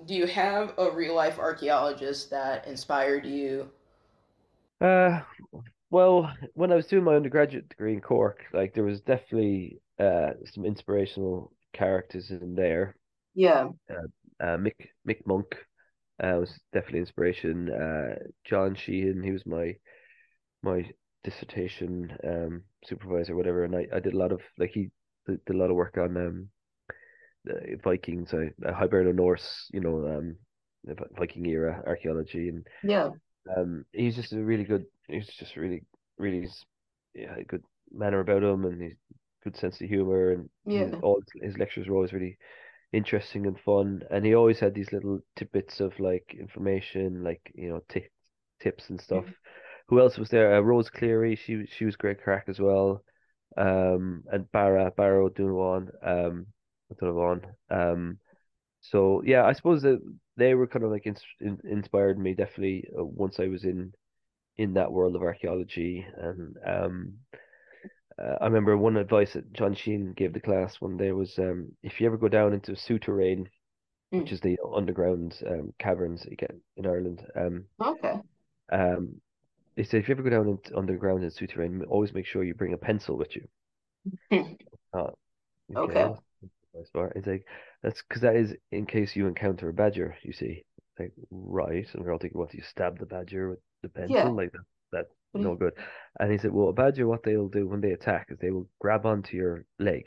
do 0.06 0.14
you 0.16 0.26
have 0.26 0.74
a 0.78 0.90
real 0.90 1.14
life 1.16 1.38
archaeologist 1.40 2.30
that 2.30 2.66
inspired 2.68 3.26
you? 3.26 3.70
Uh, 4.82 5.22
well, 5.96 6.36
when 6.56 6.72
I 6.74 6.76
was 6.76 6.88
doing 6.88 7.06
my 7.06 7.16
undergraduate 7.16 7.70
degree 7.70 7.94
in 7.94 8.02
Cork, 8.02 8.40
like 8.54 8.74
there 8.74 8.84
was 8.84 9.00
definitely 9.02 9.80
uh 9.98 10.32
some 10.54 10.66
inspirational 10.66 11.54
characters 11.74 12.32
in 12.32 12.54
there. 12.56 12.98
Yeah. 13.34 13.70
Uh, 13.90 14.58
Mick 14.58 14.90
Mick 15.08 15.26
Monk, 15.26 15.56
uh, 16.22 16.38
was 16.44 16.52
definitely 16.74 17.00
inspiration. 17.00 17.70
Uh, 17.72 18.16
John 18.44 18.76
Sheehan, 18.76 19.24
he 19.24 19.32
was 19.32 19.46
my 19.46 19.76
my 20.62 20.92
dissertation 21.24 22.18
um 22.32 22.64
supervisor, 22.84 23.36
whatever, 23.36 23.64
and 23.64 23.76
I, 23.76 23.88
I 23.94 24.00
did 24.02 24.14
a 24.14 24.18
lot 24.18 24.34
of 24.34 24.42
like 24.60 24.72
he 24.72 24.92
did, 25.28 25.40
did 25.46 25.56
a 25.56 25.60
lot 25.60 25.70
of 25.70 25.78
work 25.78 25.98
on 25.98 26.18
um 26.18 26.50
the 27.46 27.80
Vikings, 27.84 28.34
uh, 28.34 28.50
Hiberno 28.80 29.14
Norse, 29.16 29.70
you 29.72 29.80
know, 29.80 30.06
um 30.18 30.36
the 30.84 30.96
Viking 31.18 31.46
era 31.46 31.84
archaeology, 31.88 32.50
and 32.50 32.68
Yeah. 32.84 33.12
Um 33.56 33.86
he's 33.92 34.16
just 34.16 34.34
a 34.34 34.44
really 34.44 34.64
good. 34.64 34.86
He's 35.08 35.28
just 35.28 35.56
really 35.56 35.84
really 36.18 36.48
yeah, 37.14 37.36
a 37.38 37.44
good 37.44 37.64
manner 37.92 38.20
about 38.20 38.44
him, 38.44 38.66
and 38.66 38.82
he's 38.82 38.96
good 39.44 39.58
sense 39.58 39.82
of 39.82 39.88
humor, 39.90 40.32
and 40.32 40.50
Yeah. 40.66 41.02
all 41.02 41.22
his 41.42 41.58
lectures 41.58 41.88
were 41.88 41.96
always 41.96 42.14
really 42.14 42.38
interesting 42.94 43.48
and 43.48 43.60
fun, 43.62 44.04
and 44.12 44.26
he 44.26 44.36
always 44.36 44.60
had 44.60 44.74
these 44.76 44.92
little 44.94 45.20
tidbits 45.36 45.80
of 45.80 46.00
like 46.00 46.36
information, 46.40 47.24
like 47.24 47.52
you 47.56 47.70
know, 47.70 47.82
t 47.90 48.06
tips 48.62 48.90
and 48.90 49.02
stuff. 49.02 49.26
who 49.88 50.00
else 50.00 50.18
was 50.18 50.30
there? 50.30 50.56
Uh, 50.56 50.62
Rose 50.62 50.90
Cleary, 50.90 51.36
she 51.36 51.66
she 51.68 51.86
was 51.86 51.96
great 51.96 52.22
crack 52.22 52.46
as 52.48 52.60
well. 52.60 53.04
Um, 53.58 54.24
and 54.32 54.52
Barra 54.52 54.92
Barra 54.92 55.26
O'Donovan, 55.26 55.90
um, 56.04 56.48
O'Donovan. 56.92 57.46
Um, 57.70 58.20
so 58.82 59.22
yeah, 59.26 59.46
I 59.46 59.54
suppose 59.54 59.82
that 59.84 60.02
they 60.38 60.54
were 60.54 60.68
kind 60.68 60.84
of 60.84 60.92
like 60.92 61.06
in, 61.06 61.16
in, 61.42 61.60
inspired 61.64 62.20
me 62.20 62.34
definitely 62.34 62.88
uh, 62.98 63.04
once 63.04 63.40
I 63.40 63.48
was 63.48 63.64
in 63.64 63.94
in 64.58 64.74
that 64.74 64.92
world 64.92 65.16
of 65.16 65.22
archaeology 65.22 66.06
and 66.18 66.56
um 66.66 67.14
uh, 68.18 68.36
I 68.40 68.46
remember 68.46 68.78
one 68.78 68.98
advice 68.98 69.34
that 69.34 69.52
John 69.52 69.76
Sheehan 69.76 70.14
gave 70.14 70.34
the 70.34 70.40
class 70.40 70.80
one 70.80 70.96
day 70.96 71.12
was 71.12 71.38
um, 71.38 71.72
if 71.84 72.00
you 72.00 72.08
ever 72.08 72.18
go 72.18 72.30
down 72.30 72.54
into 72.54 72.76
souterrain, 72.76 73.50
mm. 74.14 74.22
which 74.22 74.32
is 74.32 74.40
the 74.40 74.58
underground 74.74 75.38
um, 75.46 75.74
caverns 75.80 76.26
get 76.38 76.56
in 76.78 76.86
Ireland. 76.86 77.26
Um, 77.36 77.66
okay. 77.82 78.16
Um, 78.72 79.16
he 79.76 79.84
said 79.84 80.00
if 80.00 80.08
you 80.08 80.16
ever 80.16 80.24
go 80.24 80.30
down 80.30 80.48
into 80.48 80.78
underground 80.78 81.24
in 81.24 81.32
souterrain, 81.32 81.84
always 81.90 82.14
make 82.14 82.26
sure 82.26 82.44
you 82.44 82.54
bring 82.54 82.74
a 82.74 82.78
pencil 82.78 83.18
with 83.18 83.36
you. 83.36 83.46
uh, 84.94 85.12
okay. 85.76 86.04
okay. 86.04 86.20
It's 86.80 87.28
like 87.28 87.46
that's 87.84 88.02
because 88.08 88.22
that 88.22 88.36
is 88.36 88.54
in 88.72 88.86
case 88.86 89.16
you 89.16 89.28
encounter 89.28 89.70
a 89.70 89.74
badger. 89.74 90.16
You 90.24 90.34
see, 90.34 90.66
like 91.00 91.14
right, 91.32 91.88
and 91.94 92.04
we're 92.04 92.12
all 92.12 92.20
thinking, 92.20 92.40
what 92.40 92.52
do 92.52 92.58
you 92.58 92.64
stab 92.64 93.00
the 93.00 93.06
badger 93.06 93.50
with 93.50 93.60
the 93.84 93.90
pencil? 93.90 94.16
Yeah. 94.16 94.30
Like 94.30 94.52
that, 94.52 94.62
that 94.92 95.06
no 95.34 95.56
good. 95.56 95.74
And 96.20 96.32
he 96.32 96.38
said, 96.38 96.52
well, 96.52 96.70
a 96.70 96.74
badger, 96.74 97.08
what 97.08 97.24
they'll 97.24 97.50
do 97.50 97.68
when 97.68 97.82
they 97.82 97.92
attack 97.92 98.28
is 98.30 98.38
they 98.40 98.52
will 98.52 98.70
grab 98.80 99.06
onto 99.06 99.36
your 99.36 99.66
leg, 99.80 100.06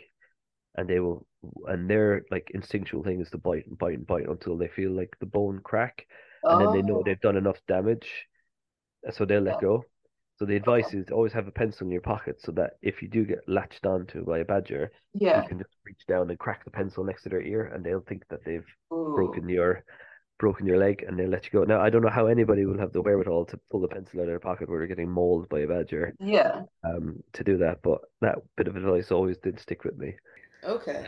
and 0.77 0.89
they 0.89 1.01
will, 1.01 1.27
and 1.67 1.89
their 1.89 2.23
like 2.31 2.51
instinctual 2.55 3.03
thing 3.03 3.21
is 3.21 3.31
to 3.31 3.39
bite 3.39 3.67
and 3.67 3.79
bite 3.79 3.95
and 3.99 4.07
bite 4.07 4.29
until 4.29 4.57
they 4.57 4.69
feel 4.69 4.93
like 4.93 5.15
the 5.21 5.27
bone 5.27 5.61
crack, 5.63 6.07
and 6.43 6.61
then 6.61 6.73
they 6.73 6.83
know 6.83 6.99
oh. 6.99 7.03
they've 7.05 7.21
done 7.21 7.37
enough 7.37 7.59
damage, 7.67 8.09
so 9.11 9.25
they'll 9.25 9.43
let 9.43 9.57
yeah. 9.57 9.61
go. 9.61 9.85
So 10.39 10.45
the 10.45 10.55
advice 10.55 10.87
okay. 10.87 10.99
is 10.99 11.07
to 11.07 11.15
always 11.15 11.33
have 11.33 11.49
a 11.49 11.51
pencil 11.51 11.87
in 11.87 11.91
your 11.91 12.01
pocket 12.01 12.41
so 12.41 12.53
that 12.53 12.75
if 12.81 13.03
you 13.03 13.09
do 13.09 13.25
get 13.25 13.41
latched 13.49 13.87
onto 13.87 14.25
by 14.25 14.39
a 14.39 14.45
badger, 14.45 14.93
yeah. 15.13 15.43
you 15.43 15.49
can 15.49 15.59
just 15.59 15.71
reach 15.85 16.07
down 16.07 16.31
and 16.31 16.39
crack 16.39 16.65
the 16.65 16.71
pencil 16.71 17.03
next 17.03 17.25
to 17.25 17.29
their 17.29 17.43
ear, 17.43 17.73
and 17.75 17.85
they'll 17.85 18.01
think 18.01 18.23
that 18.29 18.45
they've 18.45 18.67
Ooh. 18.93 19.13
broken 19.17 19.49
your 19.49 19.85
broken 20.39 20.65
your 20.65 20.79
leg 20.79 21.05
and 21.07 21.19
they'll 21.19 21.29
let 21.29 21.45
you 21.45 21.51
go. 21.51 21.65
Now 21.65 21.81
I 21.81 21.91
don't 21.91 22.03
know 22.03 22.09
how 22.09 22.27
anybody 22.27 22.65
will 22.65 22.79
have 22.79 22.93
the 22.93 23.03
wherewithal 23.03 23.47
to 23.47 23.59
pull 23.73 23.81
the 23.81 23.89
pencil 23.89 24.21
out 24.21 24.23
of 24.23 24.29
their 24.29 24.39
pocket 24.39 24.69
where 24.69 24.79
they're 24.79 24.87
getting 24.87 25.11
mauled 25.11 25.49
by 25.49 25.61
a 25.61 25.67
badger. 25.67 26.15
Yeah. 26.21 26.63
Um, 26.85 27.21
to 27.33 27.43
do 27.43 27.59
that, 27.59 27.83
but 27.83 28.03
that 28.21 28.37
bit 28.57 28.69
of 28.69 28.77
advice 28.77 29.11
always 29.11 29.39
did 29.39 29.59
stick 29.59 29.83
with 29.83 29.99
me. 29.99 30.15
Okay. 30.63 31.05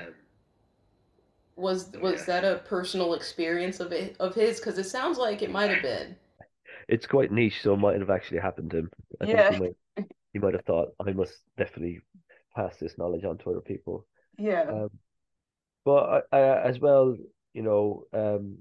Was 1.54 1.92
was 2.02 2.26
that 2.26 2.44
a 2.44 2.62
personal 2.66 3.14
experience 3.14 3.78
of 3.78 3.92
it 3.92 4.16
of 4.18 4.34
his? 4.34 4.58
Because 4.58 4.78
it 4.78 4.84
sounds 4.84 5.18
like 5.18 5.42
it 5.42 5.52
might 5.52 5.70
have 5.70 5.82
been. 5.82 6.16
It's 6.88 7.06
quite 7.06 7.32
niche, 7.32 7.62
so 7.62 7.74
it 7.74 7.78
might 7.78 7.98
have 7.98 8.10
actually 8.10 8.38
happened 8.38 8.70
to 8.70 8.78
him. 8.78 8.90
I 9.20 9.24
yeah. 9.24 9.50
think 9.50 9.54
he 9.54 9.60
might, 9.60 10.08
he 10.32 10.38
might 10.38 10.54
have 10.54 10.64
thought 10.64 10.94
I 11.04 11.12
must 11.12 11.34
definitely 11.56 12.00
pass 12.54 12.76
this 12.76 12.98
knowledge 12.98 13.24
on 13.24 13.38
to 13.38 13.50
other 13.50 13.60
people. 13.60 14.06
Yeah. 14.38 14.62
Um, 14.62 14.90
but 15.84 16.26
I, 16.32 16.38
I, 16.38 16.62
as 16.68 16.78
well, 16.78 17.16
you 17.52 17.62
know, 17.62 18.04
um, 18.12 18.58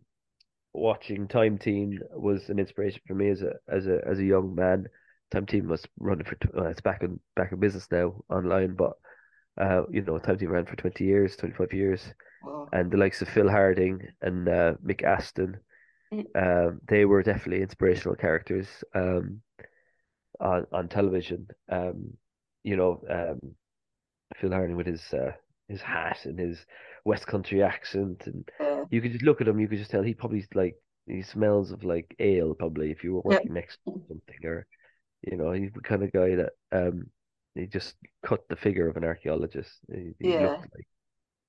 watching 0.73 1.27
Time 1.27 1.58
Team 1.58 1.99
was 2.12 2.49
an 2.49 2.60
inspiration 2.60 3.01
for 3.08 3.15
me 3.15 3.29
as 3.29 3.41
a 3.41 3.53
as 3.67 3.88
a 3.88 3.99
as 4.08 4.19
a 4.19 4.23
young 4.23 4.55
man. 4.55 4.88
Time 5.32 5.45
Team 5.45 5.67
was 5.67 5.86
running 5.99 6.25
for 6.25 6.38
well, 6.53 6.67
it's 6.67 6.82
back 6.82 7.03
in 7.03 7.19
back 7.36 7.51
in 7.51 7.60
business 7.60 7.88
now 7.91 8.23
online, 8.29 8.75
but 8.75 8.93
uh, 9.60 9.84
you 9.91 10.01
know, 10.01 10.17
Time 10.17 10.38
Team 10.38 10.49
ran 10.49 10.65
for 10.65 10.75
twenty 10.75 11.05
years, 11.05 11.36
twenty 11.36 11.55
five 11.55 11.73
years, 11.73 12.13
and 12.71 12.91
the 12.91 12.97
likes 12.97 13.21
of 13.21 13.29
Phil 13.29 13.49
Harding 13.49 14.01
and 14.21 14.47
uh, 14.47 14.73
Mick 14.84 15.03
Aston. 15.03 15.58
Um, 16.11 16.81
they 16.87 17.05
were 17.05 17.23
definitely 17.23 17.61
inspirational 17.61 18.15
characters 18.15 18.67
um, 18.95 19.41
on 20.39 20.65
on 20.71 20.87
television. 20.87 21.47
Um, 21.69 22.13
you 22.63 22.75
know, 22.75 23.01
um, 23.09 23.55
Phil 24.37 24.51
Harding 24.51 24.75
with 24.75 24.87
his 24.87 25.03
uh, 25.13 25.31
his 25.67 25.81
hat 25.81 26.19
and 26.25 26.39
his 26.39 26.65
West 27.05 27.27
Country 27.27 27.63
accent, 27.63 28.23
and 28.25 28.47
yeah. 28.59 28.83
you 28.89 29.01
could 29.01 29.11
just 29.11 29.23
look 29.23 29.41
at 29.41 29.47
him. 29.47 29.59
You 29.59 29.67
could 29.67 29.79
just 29.79 29.91
tell 29.91 30.03
he 30.03 30.13
probably 30.13 30.45
like 30.53 30.75
he 31.05 31.21
smells 31.21 31.71
of 31.71 31.83
like 31.83 32.15
ale 32.19 32.53
probably 32.53 32.91
if 32.91 33.03
you 33.03 33.13
were 33.13 33.21
working 33.21 33.47
yeah. 33.47 33.53
next 33.53 33.79
to 33.85 34.01
something, 34.07 34.45
or 34.45 34.65
you 35.21 35.37
know 35.37 35.51
he's 35.51 35.71
the 35.73 35.81
kind 35.81 36.03
of 36.03 36.11
guy 36.11 36.35
that 36.35 36.51
um 36.71 37.07
he 37.55 37.65
just 37.65 37.95
cut 38.23 38.47
the 38.49 38.55
figure 38.55 38.87
of 38.87 38.97
an 38.97 39.03
archaeologist. 39.03 39.71
He, 39.91 40.13
he 40.19 40.33
yeah. 40.33 40.41
looked 40.41 40.61
like 40.75 40.87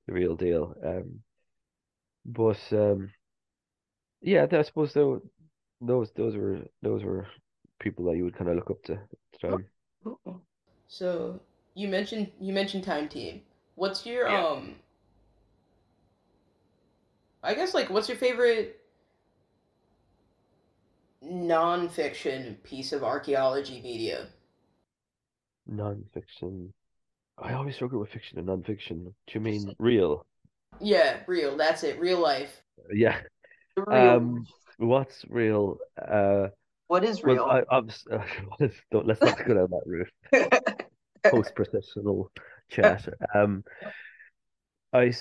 the 0.06 0.12
real 0.12 0.36
deal. 0.36 0.74
Um, 0.84 1.20
but 2.24 2.60
um, 2.72 3.10
yeah, 4.22 4.46
I 4.50 4.62
suppose 4.62 4.92
though 4.92 5.22
those 5.80 6.10
those 6.12 6.36
were 6.36 6.60
those 6.82 7.02
were 7.02 7.26
people 7.78 8.04
that 8.06 8.16
you 8.16 8.24
would 8.24 8.36
kind 8.36 8.50
of 8.50 8.56
look 8.56 8.70
up 8.70 8.82
to 8.84 8.92
at 8.92 9.08
the 9.40 9.48
time. 9.48 9.66
So 10.88 11.40
you 11.74 11.88
mentioned 11.88 12.30
you 12.40 12.52
mentioned 12.52 12.84
Time 12.84 13.08
Team. 13.08 13.42
What's 13.76 14.04
your 14.04 14.28
yeah. 14.28 14.46
um 14.46 14.74
I 17.42 17.54
guess 17.54 17.72
like 17.72 17.88
what's 17.88 18.08
your 18.08 18.18
favorite 18.18 18.80
non-fiction 21.22 22.58
piece 22.62 22.92
of 22.92 23.04
archaeology 23.04 23.80
media? 23.82 24.28
Non-fiction. 25.66 26.72
I 27.38 27.54
always 27.54 27.76
struggle 27.76 28.00
with 28.00 28.10
fiction 28.10 28.38
and 28.38 28.46
non-fiction. 28.46 29.04
Do 29.04 29.32
you 29.32 29.40
mean 29.40 29.74
real? 29.78 30.26
Yeah, 30.80 31.18
real. 31.26 31.56
That's 31.56 31.84
it. 31.84 31.98
Real 31.98 32.18
life. 32.18 32.62
Yeah. 32.92 33.20
Um, 33.88 34.46
what's 34.78 35.24
real? 35.28 35.78
Uh, 36.00 36.48
what 36.88 37.04
is 37.04 37.22
real? 37.22 37.46
Well, 37.46 37.64
I, 37.70 37.76
am 37.76 37.88
uh, 38.10 38.18
don't, 38.90 39.06
let's 39.06 39.20
not 39.20 39.44
go 39.46 39.54
down 39.54 39.70
that 39.70 39.82
route. 39.86 40.12
Post-processual 41.30 42.28
chat. 42.70 43.08
Um, 43.34 43.62
I 44.92 45.12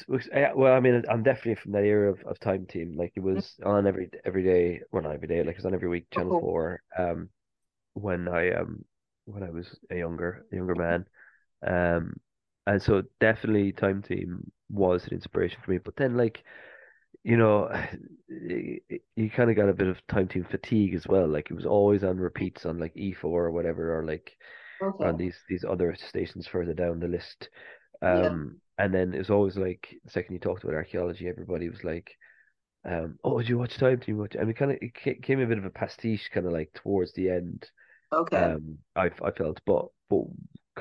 well, 0.56 0.74
I 0.74 0.80
mean, 0.80 1.04
I'm 1.10 1.22
definitely 1.22 1.56
from 1.56 1.74
that 1.74 1.84
era 1.84 2.12
of, 2.12 2.22
of 2.26 2.40
Time 2.40 2.66
Team. 2.66 2.96
Like 2.98 3.14
it 3.16 3.20
was 3.20 3.56
on 3.64 3.86
every 3.86 4.10
every 4.26 4.44
day, 4.44 4.82
well, 4.92 5.04
not 5.04 5.14
every 5.14 5.28
day, 5.28 5.40
like 5.44 5.52
it 5.52 5.58
was 5.58 5.66
on 5.66 5.76
every 5.76 5.90
week, 5.90 6.10
Channel 6.12 6.38
oh. 6.38 6.40
Four. 6.40 6.82
Um, 6.98 7.30
when 7.94 8.28
I 8.28 8.52
um 8.54 8.84
when 9.26 9.44
I 9.44 9.52
was 9.52 9.68
a 9.92 9.96
younger 9.96 10.46
younger 10.52 10.76
man, 10.76 11.06
um, 11.66 12.16
and 12.66 12.82
so 12.82 13.04
definitely 13.20 13.72
Time 13.72 14.02
Team 14.02 14.52
was 14.70 15.06
an 15.06 15.14
inspiration 15.14 15.60
for 15.64 15.72
me. 15.72 15.78
But 15.78 15.96
then, 15.98 16.18
like, 16.18 16.44
you 17.24 17.38
know, 17.38 17.70
you 18.28 19.30
kind 19.30 19.50
of 19.50 19.56
got 19.56 19.70
a 19.70 19.74
bit 19.74 19.88
of 19.88 20.06
Time 20.08 20.28
Team 20.28 20.46
fatigue 20.50 20.96
as 20.96 21.08
well. 21.08 21.28
Like 21.28 21.50
it 21.50 21.56
was 21.56 21.66
always 21.66 22.04
on 22.04 22.18
repeats 22.18 22.66
on 22.66 22.80
like 22.80 22.94
E4 22.96 23.24
or 23.24 23.52
whatever, 23.52 23.98
or 23.98 24.06
like 24.06 24.32
okay. 24.82 25.06
on 25.06 25.18
these 25.18 25.38
these 25.50 25.64
other 25.64 25.96
stations 25.96 26.48
further 26.48 26.74
down 26.74 27.00
the 27.00 27.08
list. 27.08 27.50
Um, 28.02 28.60
yeah. 28.78 28.86
and 28.86 28.94
then 28.94 29.14
it's 29.14 29.30
always 29.30 29.58
like 29.58 29.96
the 30.06 30.12
second 30.12 30.34
you 30.34 30.40
talked 30.40 30.64
about 30.64 30.76
archaeology, 30.76 31.28
everybody 31.28 31.70
was 31.70 31.84
like, 31.84 32.12
um, 32.86 33.20
"Oh, 33.24 33.40
did 33.40 33.50
you 33.50 33.58
watch 33.58 33.78
Time 33.78 34.00
Team?" 34.00 34.18
Watch, 34.18 34.36
and 34.36 34.50
it 34.50 34.54
kind 34.54 34.72
of 34.72 34.78
it 34.82 35.24
came 35.24 35.42
a 35.42 35.48
bit 35.48 35.58
of 35.58 35.66
a 35.66 35.70
pastiche, 35.70 36.30
kind 36.34 36.46
of 36.46 36.54
like 36.54 36.72
towards 36.74 37.14
the 37.14 37.30
end. 37.30 37.70
Okay. 38.12 38.38
Um, 38.38 38.78
I 38.96 39.12
I 39.24 39.32
felt, 39.32 39.60
but 39.66 39.88
but 40.10 40.26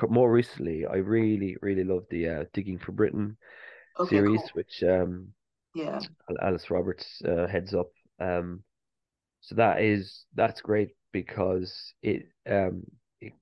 more 0.09 0.31
recently, 0.31 0.85
I 0.85 0.95
really 0.95 1.57
really 1.61 1.83
loved 1.83 2.07
the 2.09 2.27
uh, 2.27 2.43
Digging 2.53 2.79
for 2.79 2.93
Britain 2.93 3.37
okay, 3.99 4.09
series, 4.09 4.39
cool. 4.41 4.49
which 4.53 4.83
um, 4.83 5.33
yeah, 5.73 5.99
Alice 6.41 6.69
Roberts 6.69 7.21
uh, 7.27 7.47
heads 7.47 7.73
up. 7.73 7.89
Um, 8.19 8.63
so 9.41 9.55
that 9.55 9.81
is 9.81 10.25
that's 10.35 10.61
great 10.61 10.89
because 11.11 11.93
it 12.01 12.27
um, 12.49 12.83
it, 13.21 13.33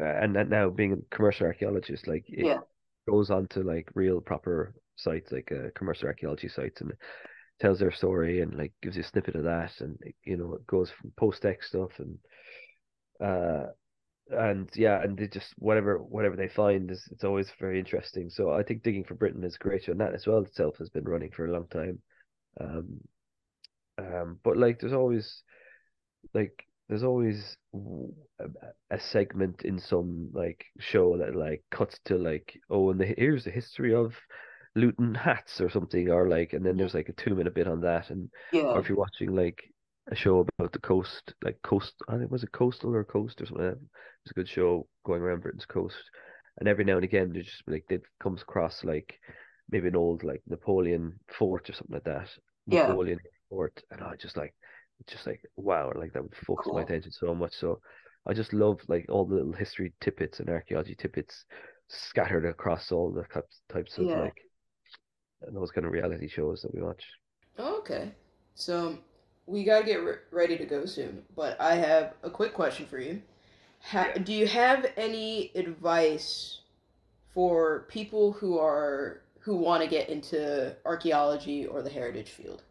uh, 0.00 0.04
and 0.04 0.32
now 0.50 0.68
being 0.70 0.92
a 0.92 1.14
commercial 1.14 1.46
archaeologist, 1.46 2.06
like 2.06 2.24
it, 2.28 2.46
yeah 2.46 2.60
goes 3.08 3.30
on 3.30 3.46
to 3.48 3.62
like 3.62 3.88
real 3.94 4.20
proper 4.20 4.74
sites 4.96 5.30
like 5.30 5.52
uh, 5.52 5.68
commercial 5.76 6.08
archaeology 6.08 6.48
sites 6.48 6.80
and 6.80 6.92
tells 7.60 7.78
their 7.78 7.92
story 7.92 8.40
and 8.40 8.54
like 8.56 8.72
gives 8.82 8.96
you 8.96 9.02
a 9.02 9.06
snippet 9.06 9.36
of 9.36 9.44
that 9.44 9.72
and 9.80 9.96
you 10.24 10.36
know 10.36 10.54
it 10.54 10.66
goes 10.66 10.90
from 10.90 11.12
post 11.16 11.44
ex 11.44 11.68
stuff 11.68 11.90
and 11.98 12.18
uh 13.24 13.66
and 14.30 14.68
yeah 14.74 15.02
and 15.02 15.16
they 15.16 15.28
just 15.28 15.54
whatever 15.58 15.98
whatever 15.98 16.36
they 16.36 16.48
find 16.48 16.90
is 16.90 17.08
it's 17.12 17.24
always 17.24 17.50
very 17.60 17.78
interesting. 17.78 18.28
So 18.30 18.50
i 18.50 18.62
think 18.62 18.82
digging 18.82 19.04
for 19.04 19.14
britain 19.14 19.44
is 19.44 19.56
great 19.56 19.88
and 19.88 20.00
that 20.00 20.14
as 20.14 20.26
well 20.26 20.38
itself 20.38 20.76
has 20.78 20.90
been 20.90 21.04
running 21.04 21.30
for 21.30 21.46
a 21.46 21.52
long 21.52 21.66
time. 21.68 22.00
Um 22.60 23.00
um 23.98 24.38
but 24.42 24.56
like 24.56 24.80
there's 24.80 24.92
always 24.92 25.42
like 26.34 26.66
there's 26.88 27.02
always 27.04 27.56
a 28.90 28.98
segment 28.98 29.62
in 29.62 29.78
some 29.78 30.30
like 30.32 30.64
show 30.78 31.16
that 31.18 31.34
like 31.34 31.64
cuts 31.70 31.98
to 32.04 32.16
like 32.16 32.60
oh 32.70 32.90
and 32.90 33.00
the, 33.00 33.14
here's 33.16 33.44
the 33.44 33.50
history 33.50 33.94
of 33.94 34.12
Luton 34.76 35.14
hats 35.14 35.60
or 35.60 35.70
something 35.70 36.10
or 36.10 36.28
like 36.28 36.52
and 36.52 36.64
then 36.64 36.76
there's 36.76 36.94
like 36.94 37.08
a 37.08 37.12
two 37.12 37.34
minute 37.34 37.54
bit 37.54 37.66
on 37.66 37.80
that 37.80 38.10
and 38.10 38.30
yeah. 38.52 38.62
or 38.62 38.80
if 38.80 38.88
you're 38.88 38.98
watching 38.98 39.34
like 39.34 39.58
a 40.10 40.14
show 40.14 40.46
about 40.58 40.72
the 40.72 40.78
coast 40.78 41.34
like 41.42 41.60
coast 41.62 41.94
I 42.08 42.16
think 42.18 42.30
was 42.30 42.44
it 42.44 42.52
coastal 42.52 42.94
or 42.94 43.04
coast 43.04 43.40
or 43.40 43.46
something 43.46 43.66
it's 44.24 44.30
a 44.30 44.34
good 44.34 44.48
show 44.48 44.86
going 45.04 45.22
around 45.22 45.42
Britain's 45.42 45.66
coast 45.66 45.96
and 46.58 46.68
every 46.68 46.84
now 46.84 46.96
and 46.96 47.04
again 47.04 47.30
there's 47.32 47.46
just 47.46 47.62
like 47.66 47.84
it 47.90 48.02
comes 48.20 48.42
across 48.42 48.84
like 48.84 49.18
maybe 49.70 49.88
an 49.88 49.96
old 49.96 50.22
like 50.22 50.42
Napoleon 50.46 51.18
fort 51.38 51.68
or 51.68 51.72
something 51.72 51.94
like 51.94 52.04
that 52.04 52.28
Yeah. 52.68 52.86
Napoleon 52.86 53.18
fort 53.48 53.82
and 53.90 54.00
I 54.02 54.14
just 54.16 54.36
like 54.36 54.54
it's 55.00 55.12
just 55.12 55.26
like 55.26 55.42
wow, 55.56 55.92
like 55.94 56.12
that 56.12 56.22
would 56.22 56.34
focus 56.46 56.64
cool. 56.64 56.74
my 56.74 56.82
attention 56.82 57.12
so 57.12 57.34
much. 57.34 57.54
So 57.54 57.80
I 58.26 58.32
just 58.32 58.52
love 58.52 58.80
like 58.88 59.06
all 59.08 59.26
the 59.26 59.34
little 59.34 59.52
history 59.52 59.92
tidbits 60.00 60.40
and 60.40 60.48
archaeology 60.48 60.94
tidbits 60.94 61.44
scattered 61.88 62.46
across 62.46 62.90
all 62.92 63.12
the 63.12 63.24
types 63.24 63.60
types 63.68 63.98
of 63.98 64.04
Yeah. 64.06 64.16
like 64.16 64.36
those 65.52 65.70
kind 65.70 65.86
of 65.86 65.92
reality 65.92 66.28
shows 66.28 66.60
that 66.60 66.74
we 66.74 66.82
watch. 66.82 67.04
Oh, 67.58 67.78
okay. 67.78 68.12
So 68.54 68.98
we 69.46 69.64
got 69.64 69.80
to 69.80 69.86
get 69.86 70.02
re- 70.02 70.18
ready 70.30 70.56
to 70.58 70.64
go 70.66 70.86
soon, 70.86 71.24
but 71.34 71.60
I 71.60 71.74
have 71.76 72.14
a 72.22 72.30
quick 72.30 72.54
question 72.54 72.86
for 72.86 72.98
you. 72.98 73.22
Ha- 73.90 74.12
Yeah. 74.12 74.18
Do 74.22 74.32
you 74.32 74.46
have 74.46 74.86
any 74.96 75.52
advice 75.54 76.60
for 77.34 77.86
people 77.88 78.32
who 78.34 78.58
are 78.58 79.22
who 79.40 79.56
want 79.56 79.82
to 79.82 79.88
get 79.88 80.08
into 80.10 80.76
archaeology 80.84 81.66
or 81.66 81.82
the 81.82 81.90
heritage 81.90 82.30
field? 82.30 82.62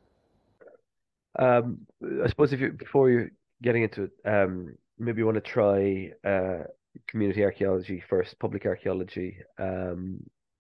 Um, 1.38 1.86
I 2.24 2.28
suppose 2.28 2.54
if 2.54 2.60
you 2.62 2.72
before 2.72 3.10
you're 3.10 3.30
getting 3.62 3.84
into 3.84 4.04
it, 4.04 4.12
um, 4.26 4.76
maybe 4.98 5.20
you 5.20 5.26
want 5.26 5.36
to 5.36 5.42
try 5.42 6.12
uh 6.24 6.64
community 7.08 7.44
archaeology 7.44 8.02
first, 8.10 8.40
public 8.40 8.66
archaeology, 8.66 9.38
um, 9.60 10.20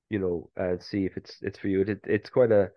you 0.09 0.19
know, 0.19 0.49
and 0.57 0.81
see 0.83 1.05
if 1.05 1.15
it's 1.17 1.37
it's 1.41 1.57
for 1.59 1.69
you. 1.69 1.81
It 1.81 2.01
it's 2.05 2.29
quite 2.29 2.51
a 2.51 2.71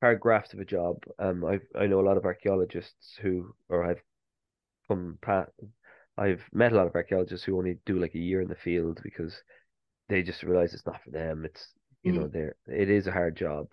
hard 0.00 0.20
graft 0.20 0.54
of 0.54 0.60
a 0.60 0.64
job. 0.64 1.02
Um, 1.18 1.44
I 1.44 1.60
I 1.78 1.86
know 1.86 2.00
a 2.00 2.08
lot 2.08 2.16
of 2.16 2.24
archaeologists 2.24 3.18
who, 3.20 3.54
or 3.68 3.84
I've 3.84 4.02
come 4.88 5.18
pat, 5.22 5.50
I've 6.16 6.42
met 6.52 6.72
a 6.72 6.76
lot 6.76 6.86
of 6.86 6.94
archaeologists 6.94 7.44
who 7.44 7.58
only 7.58 7.78
do 7.86 7.98
like 7.98 8.14
a 8.14 8.18
year 8.18 8.40
in 8.40 8.48
the 8.48 8.54
field 8.56 9.00
because 9.02 9.34
they 10.08 10.22
just 10.22 10.42
realize 10.42 10.74
it's 10.74 10.86
not 10.86 11.02
for 11.02 11.10
them. 11.10 11.44
It's 11.44 11.68
you 12.02 12.12
know, 12.12 12.28
they're 12.28 12.56
it 12.66 12.90
is 12.90 13.06
a 13.06 13.12
hard 13.12 13.36
job. 13.36 13.68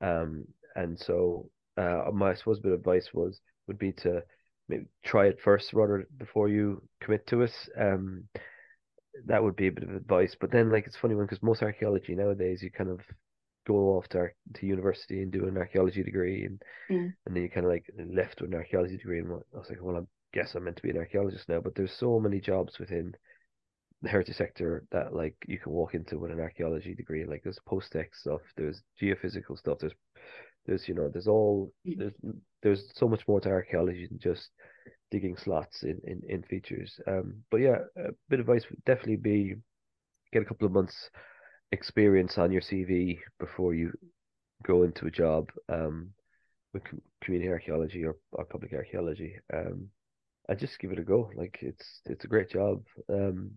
Um, 0.00 0.44
and 0.74 0.98
so 0.98 1.50
uh, 1.76 2.10
my 2.12 2.30
I 2.30 2.34
suppose 2.34 2.60
bit 2.60 2.72
of 2.72 2.78
advice 2.78 3.08
was 3.12 3.40
would 3.66 3.78
be 3.78 3.92
to 3.92 4.22
maybe 4.68 4.86
try 5.04 5.26
it 5.26 5.40
first 5.42 5.72
rather 5.72 6.06
before 6.18 6.48
you 6.48 6.82
commit 7.00 7.26
to 7.28 7.42
it. 7.42 7.52
Um, 7.78 8.24
that 9.26 9.42
would 9.42 9.56
be 9.56 9.68
a 9.68 9.72
bit 9.72 9.84
of 9.84 9.94
advice. 9.94 10.36
But 10.38 10.50
then, 10.50 10.70
like, 10.70 10.86
it's 10.86 10.96
a 10.96 10.98
funny 10.98 11.14
one 11.14 11.24
because 11.26 11.42
most 11.42 11.62
archaeology 11.62 12.14
nowadays, 12.14 12.62
you 12.62 12.70
kind 12.70 12.90
of 12.90 13.00
go 13.66 13.96
off 13.96 14.08
to 14.10 14.28
to 14.54 14.66
university 14.66 15.22
and 15.22 15.32
do 15.32 15.46
an 15.48 15.58
archaeology 15.58 16.02
degree, 16.02 16.44
and 16.44 16.62
Mm. 16.90 17.12
and 17.26 17.34
then 17.36 17.42
you 17.42 17.50
kind 17.50 17.66
of 17.66 17.72
like 17.72 17.90
left 17.98 18.40
with 18.40 18.50
an 18.52 18.56
archaeology 18.56 18.96
degree. 18.96 19.20
And 19.20 19.32
I 19.32 19.58
was 19.58 19.68
like, 19.70 19.82
well, 19.82 19.96
I 19.96 20.02
guess 20.32 20.54
I'm 20.54 20.64
meant 20.64 20.76
to 20.76 20.82
be 20.82 20.90
an 20.90 20.98
archaeologist 20.98 21.48
now. 21.48 21.60
But 21.60 21.74
there's 21.74 21.92
so 21.92 22.20
many 22.20 22.40
jobs 22.40 22.78
within 22.78 23.14
the 24.02 24.08
heritage 24.08 24.36
sector 24.36 24.84
that 24.92 25.14
like 25.14 25.34
you 25.46 25.58
can 25.58 25.72
walk 25.72 25.94
into 25.94 26.18
with 26.18 26.30
an 26.30 26.40
archaeology 26.40 26.94
degree. 26.94 27.24
Like 27.24 27.42
there's 27.42 27.58
post-tech 27.66 28.14
stuff, 28.14 28.40
there's 28.56 28.82
geophysical 29.00 29.58
stuff, 29.58 29.78
there's 29.80 29.94
there's 30.66 30.88
you 30.88 30.94
know 30.94 31.08
there's 31.08 31.28
all 31.28 31.72
Mm. 31.86 31.98
there's 31.98 32.14
there's 32.62 32.92
so 32.94 33.08
much 33.08 33.26
more 33.28 33.40
to 33.40 33.48
archaeology 33.48 34.06
than 34.06 34.18
just 34.18 34.50
digging 35.10 35.36
slots 35.36 35.82
in 35.82 36.00
in, 36.04 36.22
in 36.28 36.42
features. 36.42 37.00
Um, 37.06 37.42
but 37.50 37.58
yeah, 37.58 37.78
a 37.96 38.10
bit 38.28 38.40
of 38.40 38.48
advice 38.48 38.64
would 38.70 38.84
definitely 38.84 39.16
be 39.16 39.54
get 40.32 40.42
a 40.42 40.46
couple 40.46 40.66
of 40.66 40.72
months 40.72 41.10
experience 41.72 42.38
on 42.38 42.52
your 42.52 42.62
CV 42.62 43.18
before 43.38 43.74
you 43.74 43.92
go 44.62 44.84
into 44.84 45.06
a 45.06 45.10
job 45.10 45.50
um 45.68 46.10
with 46.72 46.82
community 47.22 47.50
archaeology 47.50 48.04
or, 48.04 48.16
or 48.32 48.44
public 48.44 48.72
archaeology. 48.72 49.36
Um, 49.52 49.88
and 50.48 50.58
just 50.58 50.78
give 50.78 50.92
it 50.92 50.98
a 50.98 51.02
go. 51.02 51.30
Like 51.34 51.58
it's 51.60 52.00
it's 52.04 52.24
a 52.24 52.28
great 52.28 52.50
job. 52.50 52.84
Um, 53.08 53.52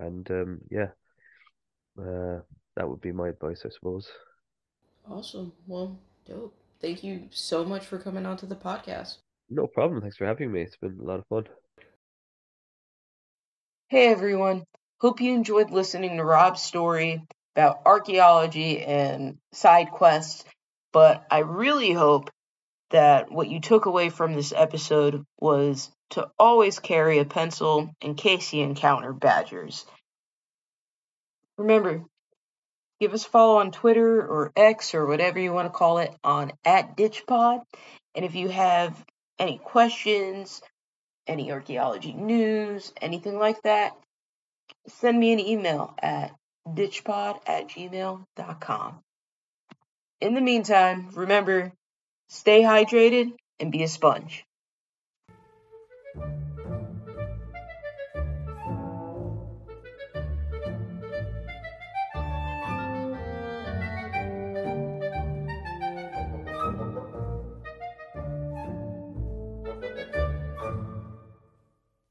and 0.00 0.30
um, 0.30 0.60
yeah, 0.70 0.88
uh, 2.00 2.40
that 2.76 2.88
would 2.88 3.00
be 3.00 3.12
my 3.12 3.28
advice, 3.28 3.62
I 3.64 3.70
suppose. 3.70 4.08
Awesome. 5.08 5.52
Well, 5.66 5.98
dope. 6.26 6.54
Thank 6.80 7.04
you 7.04 7.28
so 7.30 7.64
much 7.64 7.86
for 7.86 7.98
coming 7.98 8.26
on 8.26 8.36
to 8.38 8.46
the 8.46 8.56
podcast. 8.56 9.18
No 9.48 9.66
problem. 9.66 10.00
Thanks 10.00 10.16
for 10.16 10.26
having 10.26 10.52
me. 10.52 10.62
It's 10.62 10.76
been 10.76 10.98
a 11.00 11.04
lot 11.04 11.20
of 11.20 11.26
fun. 11.26 11.44
Hey 13.88 14.08
everyone. 14.08 14.64
Hope 14.98 15.20
you 15.20 15.34
enjoyed 15.34 15.70
listening 15.70 16.16
to 16.16 16.24
Rob's 16.24 16.62
story 16.62 17.22
about 17.54 17.82
archaeology 17.84 18.82
and 18.82 19.36
side 19.52 19.90
quests, 19.90 20.42
but 20.90 21.22
I 21.30 21.40
really 21.40 21.92
hope 21.92 22.30
that 22.90 23.30
what 23.30 23.48
you 23.48 23.60
took 23.60 23.84
away 23.84 24.08
from 24.08 24.32
this 24.32 24.54
episode 24.56 25.22
was 25.38 25.90
to 26.10 26.30
always 26.38 26.78
carry 26.78 27.18
a 27.18 27.26
pencil 27.26 27.90
in 28.00 28.14
case 28.14 28.54
you 28.54 28.62
encounter 28.62 29.12
badgers. 29.12 29.84
Remember, 31.58 32.02
give 32.98 33.12
us 33.12 33.26
a 33.26 33.28
follow 33.28 33.58
on 33.58 33.72
Twitter 33.72 34.22
or 34.22 34.50
X 34.56 34.94
or 34.94 35.04
whatever 35.04 35.38
you 35.38 35.52
want 35.52 35.66
to 35.66 35.78
call 35.78 35.98
it 35.98 36.14
on 36.24 36.52
at 36.64 36.96
DitchPod. 36.96 37.60
And 38.14 38.24
if 38.24 38.34
you 38.34 38.48
have 38.48 39.04
any 39.38 39.58
questions, 39.58 40.62
any 41.26 41.52
archaeology 41.52 42.14
news, 42.14 42.94
anything 43.02 43.38
like 43.38 43.60
that, 43.62 43.92
send 44.88 45.18
me 45.18 45.32
an 45.32 45.40
email 45.40 45.94
at 45.98 46.34
ditchpod 46.68 47.40
at 47.46 47.68
gmail.com. 47.68 49.00
In 50.20 50.34
the 50.34 50.40
meantime, 50.40 51.10
remember, 51.14 51.72
stay 52.28 52.62
hydrated 52.62 53.32
and 53.60 53.70
be 53.70 53.82
a 53.82 53.88
sponge. 53.88 54.44